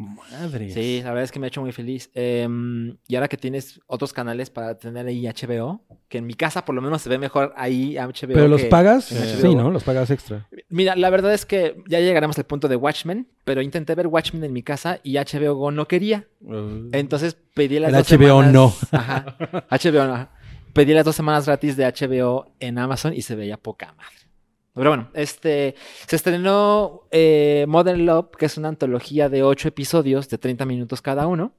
[0.02, 0.70] Madre.
[0.70, 2.10] Sí, la verdad es que me ha hecho muy feliz.
[2.14, 6.64] Em, y ahora que tienes otros canales para tener ahí HBO, que en mi casa
[6.64, 8.34] por lo menos se ve mejor ahí HBO.
[8.34, 9.04] ¿Pero los que pagas?
[9.06, 9.54] Sí.
[9.54, 9.70] ¿no?
[9.70, 10.46] Los pagas extra.
[10.68, 14.44] Mira, la verdad es que ya llegaremos al punto de Watchmen, pero intenté ver Watchmen
[14.44, 16.26] en mi casa y HBO Go no quería.
[16.40, 18.74] Uh, Entonces pedí las El dos HBO semanas- no.
[18.92, 19.36] Ajá.
[19.70, 20.28] HBO no.
[20.72, 24.16] Pedí las dos semanas gratis de HBO en Amazon y se veía poca madre.
[24.74, 25.74] Pero bueno, este
[26.06, 31.02] se estrenó eh, Modern Love, que es una antología de ocho episodios de 30 minutos
[31.02, 31.52] cada uno.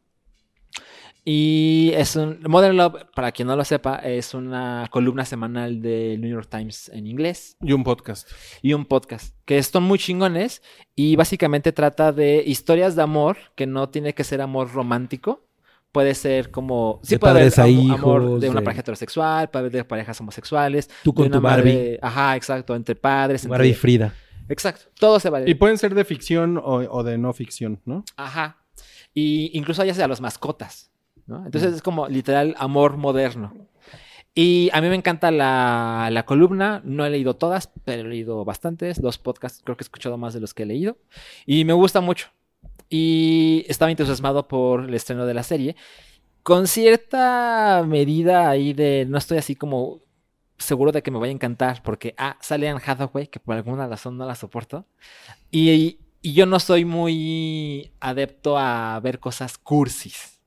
[1.25, 6.19] Y es un Modern Love, para quien no lo sepa, es una columna semanal del
[6.19, 8.29] New York Times en inglés y un podcast.
[8.61, 10.61] y un podcast, que son muy chingones
[10.95, 15.47] y básicamente trata de historias de amor, que no tiene que ser amor romántico.
[15.93, 16.99] Puede ser como...
[17.03, 17.59] Sí De puede haber
[17.91, 20.89] amor de una de- pareja heterosexual, puede haber de parejas homosexuales.
[21.03, 21.73] Tú de con una tu Barbie.
[21.73, 23.47] madre- Ajá, exacto, entre padres.
[23.47, 23.79] Barbie y Entre...
[23.81, 24.13] Frida.
[24.49, 25.49] Exacto, todo se vale.
[25.49, 28.03] Y pueden ser de ficción o, o de no ficción, ¿no?
[28.17, 28.57] Ajá.
[29.13, 30.91] Y incluso hay hacia los mascotas,
[31.27, 31.45] ¿no?
[31.45, 33.53] Entonces es como literal amor moderno.
[34.35, 38.43] Y a mí me encanta la, la columna, no he leído todas, pero he leído
[38.43, 40.97] bastantes, los podcasts creo que he escuchado más de los que he leído.
[41.45, 42.29] Y me gusta mucho.
[42.95, 45.75] Y estaba entusiasmado por el estreno de la serie,
[46.43, 50.01] con cierta medida ahí de, no estoy así como
[50.59, 53.87] seguro de que me vaya a encantar, porque, ah, sale Anne Hathaway, que por alguna
[53.87, 54.85] razón no la soporto.
[55.49, 60.39] Y, y yo no soy muy adepto a ver cosas cursis.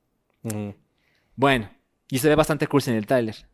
[1.34, 1.68] Bueno,
[2.08, 3.48] y se ve bastante cursi en el tráiler.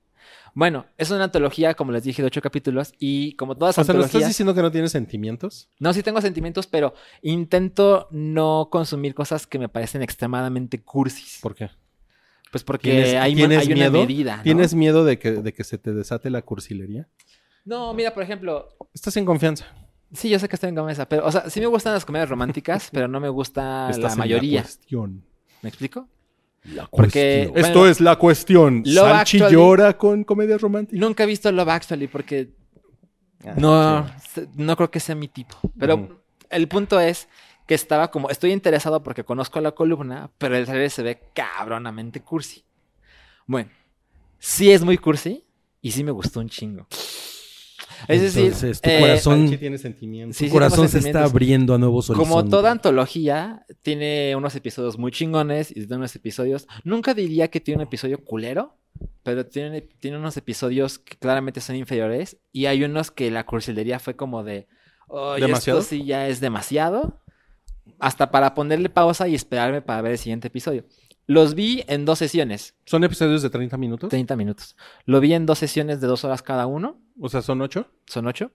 [0.54, 3.86] Bueno, es una antología, como les dije, de ocho capítulos y como todas O las
[3.86, 4.28] sea, ¿nos estás antologías...
[4.30, 5.70] diciendo que no tienes sentimientos?
[5.78, 6.92] No, sí tengo sentimientos, pero
[7.22, 11.38] intento no consumir cosas que me parecen extremadamente cursis.
[11.40, 11.70] ¿Por qué?
[12.50, 13.92] Pues porque ¿Tienes, hay, tienes hay una miedo?
[13.92, 14.36] medida.
[14.38, 14.42] ¿no?
[14.42, 17.08] ¿Tienes miedo de que, de que se te desate la cursilería?
[17.64, 19.64] No, mira, por ejemplo, Estás en confianza.
[20.12, 22.28] sí, yo sé que estoy en cabeza, pero, o sea, sí me gustan las comedias
[22.28, 24.66] románticas, pero no me gusta Estás la en mayoría.
[25.62, 26.08] ¿Me explico?
[26.64, 27.64] La Porque- cuestión.
[27.64, 28.82] Esto bueno, es la cuestión.
[28.86, 31.00] Love ¿Salchi Actually- llora con comedias románticas?
[31.00, 32.50] Nunca he visto Love Actually porque
[33.44, 34.06] Ah, no,
[34.54, 35.56] no creo que sea mi tipo.
[35.76, 37.28] Pero el punto es
[37.66, 42.20] que estaba como, estoy interesado porque conozco la columna, pero el trailer se ve cabronamente
[42.20, 42.64] cursi.
[43.46, 43.70] Bueno,
[44.38, 45.44] sí es muy cursi
[45.80, 46.86] y sí me gustó un chingo.
[48.08, 50.36] Es decir, Entonces, tu eh, corazón- tiene sentimientos.
[50.36, 52.28] Sí, Tu sí, corazón se está abriendo a nuevos horizontes.
[52.34, 56.66] Como toda antología, tiene unos episodios muy chingones y tiene unos episodios.
[56.84, 58.76] Nunca diría que tiene un episodio culero,
[59.22, 62.36] pero tiene, tiene unos episodios que claramente son inferiores.
[62.52, 64.66] Y hay unos que la cursilería fue como de.
[65.08, 65.80] "Oye, ¿Demasiado?
[65.80, 67.20] esto sí ya es demasiado.
[67.98, 70.84] Hasta para ponerle pausa y esperarme para ver el siguiente episodio.
[71.26, 74.08] Los vi en dos sesiones, ¿Son episodios de 30 minutos?
[74.10, 74.76] 30 minutos.
[75.06, 77.00] Lo vi en dos sesiones de dos horas cada uno.
[77.20, 77.86] O sea, ¿son ocho?
[78.06, 78.50] son ocho.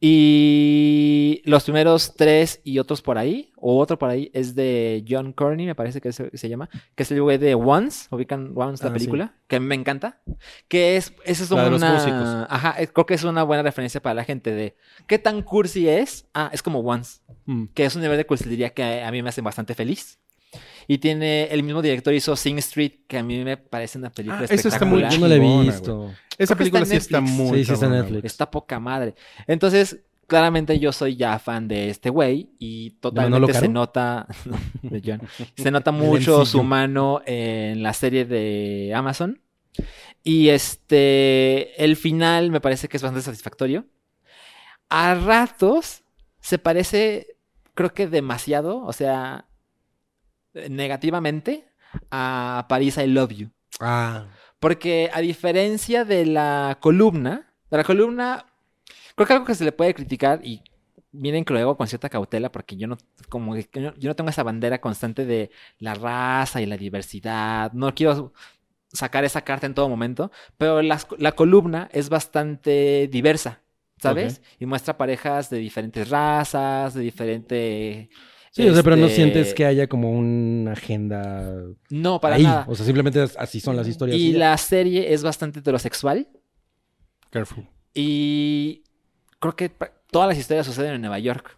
[0.00, 5.32] Y los primeros tres y otros por ahí, o otro por ahí, es de John
[5.32, 8.82] Corney, me parece que se, se llama, que es el güey de Once, ubican Once,
[8.84, 10.20] la Ah, película, que a mí me encanta.
[10.68, 11.68] Que es, esa es una.
[11.68, 12.46] músicos.
[12.48, 14.76] Ajá, creo que es una buena referencia para la gente de
[15.06, 16.26] qué tan cursi es.
[16.32, 17.66] Ah, es como Once, Mm.
[17.74, 20.18] que es un nivel de cursilería que a mí me hace bastante feliz.
[20.90, 24.40] Y tiene el mismo director hizo Sing Street, que a mí me parece una película
[24.40, 25.12] Ah, eso está muy espectacular.
[25.12, 26.04] Yo no la he visto.
[26.06, 28.24] Esa Creo que está película sí está muy Sí, sí está en Netflix.
[28.24, 29.14] Está poca madre.
[29.46, 35.02] Entonces, claramente yo soy ya fan de este güey y totalmente se nota no, de
[35.04, 35.20] John.
[35.56, 39.42] se nota mucho su mano en la serie de Amazon.
[40.24, 43.84] Y este el final me parece que es bastante satisfactorio.
[44.88, 46.02] A ratos
[46.40, 47.36] se parece
[47.74, 49.47] creo que demasiado, o sea,
[50.70, 51.64] negativamente
[52.10, 53.50] a París I Love You.
[53.80, 54.26] Ah.
[54.60, 58.46] Porque a diferencia de la columna, de la columna,
[59.14, 60.62] creo que algo que se le puede criticar, y
[61.12, 62.98] miren que lo hago con cierta cautela, porque yo no,
[63.28, 67.72] como que yo, no tengo esa bandera constante de la raza y la diversidad.
[67.72, 68.32] No quiero
[68.92, 73.60] sacar esa carta en todo momento, pero las- la columna es bastante diversa,
[74.02, 74.42] ¿sabes?
[74.58, 78.10] Y muestra parejas de diferentes razas, de diferente.
[78.58, 81.54] Sí, o sea, pero no este, sientes que haya como una agenda
[81.90, 82.42] No, para ahí.
[82.42, 82.64] nada.
[82.68, 84.18] O sea, simplemente así son las historias.
[84.18, 86.28] Y la serie es bastante heterosexual.
[87.30, 87.68] Careful.
[87.94, 88.82] Y
[89.38, 89.70] creo que
[90.10, 91.57] todas las historias suceden en Nueva York.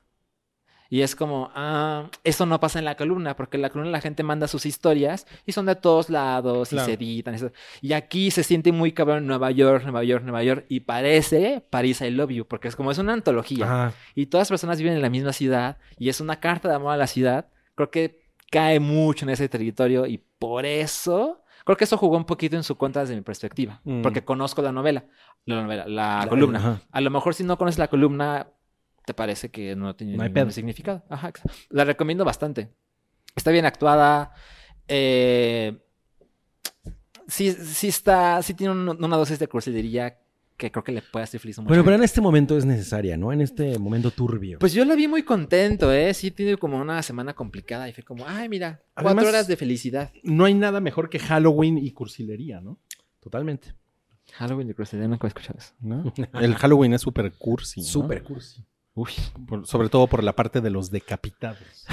[0.93, 4.01] Y es como, ah, eso no pasa en la columna, porque en la columna la
[4.01, 7.35] gente manda sus historias y son de todos lados y se editan.
[7.35, 7.53] eso.
[7.81, 10.67] Y aquí se siente muy cabrón Nueva York, Nueva York, Nueva York.
[10.69, 13.65] Y parece París I Love You, porque es como es una antología.
[13.65, 13.93] Ajá.
[14.17, 16.93] Y todas las personas viven en la misma ciudad y es una carta de amor
[16.93, 17.47] a la ciudad.
[17.77, 18.21] Creo que
[18.51, 22.65] cae mucho en ese territorio y por eso creo que eso jugó un poquito en
[22.65, 24.03] su contra desde mi perspectiva, Mm.
[24.03, 25.05] porque conozco la novela,
[25.45, 26.59] la novela, la columna.
[26.59, 26.81] Ajá.
[26.91, 28.49] A lo mejor si no conoces la columna
[29.11, 31.03] te parece que no tiene No ningún significado.
[31.09, 31.33] Ajá.
[31.69, 32.71] La recomiendo bastante.
[33.35, 34.33] Está bien actuada.
[34.87, 35.79] eh,
[37.27, 40.17] sí, sí está, sí tiene un- una dosis de cursilería
[40.57, 42.65] que creo que le puede hacer feliz a mucha Bueno, pero en este momento es
[42.67, 43.33] necesaria, ¿no?
[43.33, 44.59] En este momento turbio.
[44.59, 46.13] Pues yo la vi muy contento, ¿eh?
[46.13, 50.13] Sí, tiene como una semana complicada y fue como, ay, mira, cuatro horas de felicidad.
[50.23, 52.79] No hay nada mejor que Halloween y cursilería, ¿no?
[53.21, 53.75] Totalmente.
[54.35, 55.73] Halloween de Crucería, nunca he escuchado eso.
[55.81, 56.05] ¿No?
[56.41, 57.81] El Halloween es súper cursi.
[57.81, 57.87] ¿no?
[57.87, 58.65] Súper cursi.
[59.01, 59.13] Uy,
[59.47, 61.87] Por- sobre todo por la parte de los decapitados.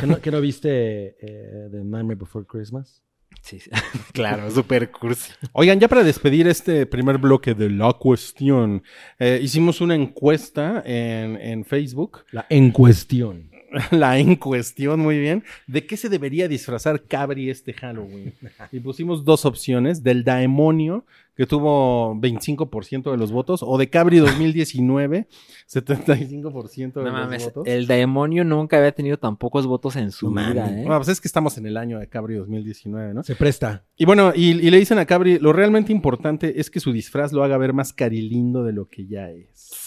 [0.00, 3.02] ¿Que no, que no viste eh, The Nightmare Before Christmas?
[3.42, 3.70] sí, sí.
[4.14, 5.30] claro, súper cursi.
[5.52, 8.82] Oigan, ya para despedir este primer bloque de la cuestión,
[9.18, 13.50] eh, hicimos una encuesta en, en Facebook, La en cuestión.
[13.90, 18.34] la en cuestión, muy bien, de qué se debería disfrazar Cabri este Halloween.
[18.72, 21.04] Y pusimos dos opciones, del Daemonio,
[21.36, 25.28] que tuvo 25% de los votos, o de Cabri 2019,
[25.68, 27.66] 75% de No los mames, votos.
[27.66, 30.68] el demonio nunca había tenido tan pocos votos en su vida.
[30.70, 30.82] ¿eh?
[30.84, 33.22] Bueno, pues es que estamos en el año de Cabri 2019, ¿no?
[33.22, 33.84] Se presta.
[33.96, 37.32] Y bueno, y, y le dicen a Cabri, lo realmente importante es que su disfraz
[37.32, 39.85] lo haga ver más carilindo de lo que ya es.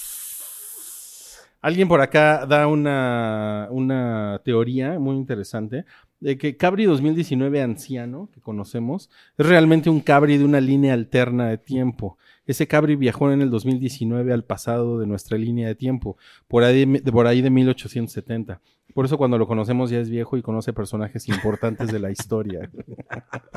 [1.62, 5.86] Alguien por acá da una, una teoría muy interesante
[6.20, 11.48] de que Cabri 2019 anciano, que conocemos, es realmente un Cabri de una línea alterna
[11.48, 12.18] de tiempo.
[12.46, 16.86] Ese Cabri viajó en el 2019 al pasado de nuestra línea de tiempo, por ahí
[16.86, 18.62] de, por ahí de 1870.
[18.94, 22.70] Por eso cuando lo conocemos ya es viejo y conoce personajes importantes de la historia.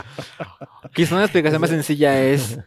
[0.94, 2.58] Quizá una explicación más sencilla es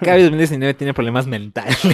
[0.00, 1.78] Cabe 2019 tiene problemas mentales.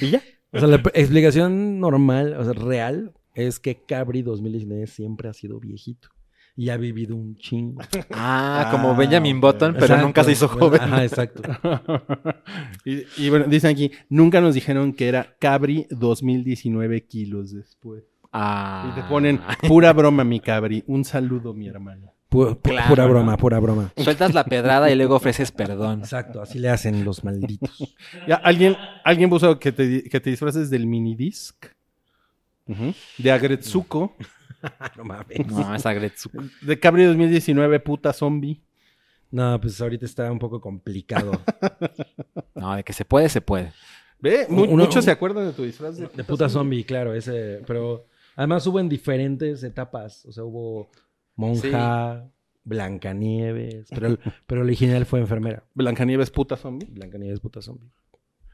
[0.00, 0.22] y ya.
[0.52, 5.32] O sea, la p- explicación normal, o sea, real, es que Cabri 2019 siempre ha
[5.32, 6.08] sido viejito.
[6.56, 7.80] Y ha vivido un chingo.
[8.10, 9.42] Ah, Ah, como Benjamin ok.
[9.42, 10.06] Button, pero Exacto.
[10.06, 10.80] nunca se hizo Bueno, joven.
[10.80, 11.42] Ajá, exacto.
[12.84, 18.02] y, y bueno, dicen aquí, nunca nos dijeron que era Cabri 2019 kilos después.
[18.32, 18.90] Ah.
[18.92, 20.82] Y te ponen, pura broma, mi Cabri.
[20.88, 22.12] Un saludo, mi hermano.
[22.30, 23.10] Pu- pu- Claro, pura ¿no?
[23.10, 23.92] broma, pura broma.
[23.96, 26.00] Sueltas la pedrada y luego ofreces perdón.
[26.00, 27.94] Exacto, así le hacen los malditos.
[28.28, 31.66] Ya, ¿Alguien, alguien puso que te, que te disfraces del minidisc.
[32.66, 32.92] Ujú.
[33.16, 34.14] De Agretsuko.
[34.96, 35.46] no mames.
[35.46, 36.30] No, es Agretsu.
[36.60, 38.60] De Cabri 2019, puta zombie.
[39.30, 41.32] No, pues ahorita está un poco complicado.
[42.54, 43.72] No, de que se puede, se puede.
[44.20, 44.46] ¿Ve?
[44.48, 47.62] Mu- Uno- muchos se acuerdan de tu disfraz de, De puta zombie, claro, ese.
[47.66, 50.26] Pero además hubo en diferentes etapas.
[50.26, 50.90] O sea, hubo
[51.38, 52.30] monja,
[52.64, 53.88] Blancanieves.
[53.88, 55.64] Pero el, pero el original fue enfermera.
[55.74, 56.86] Blancanieves, puta zombie.
[56.90, 57.90] Blancanieves, puta zombie.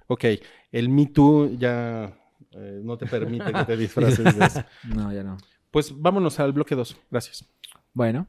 [0.06, 0.24] Ok,
[0.70, 2.16] el Me Too ya
[2.52, 4.64] eh, no te permite que te disfraces de eso.
[4.94, 5.36] No, ya no.
[5.70, 6.96] Pues vámonos al bloque 2.
[7.10, 7.48] Gracias.
[7.92, 8.28] Bueno.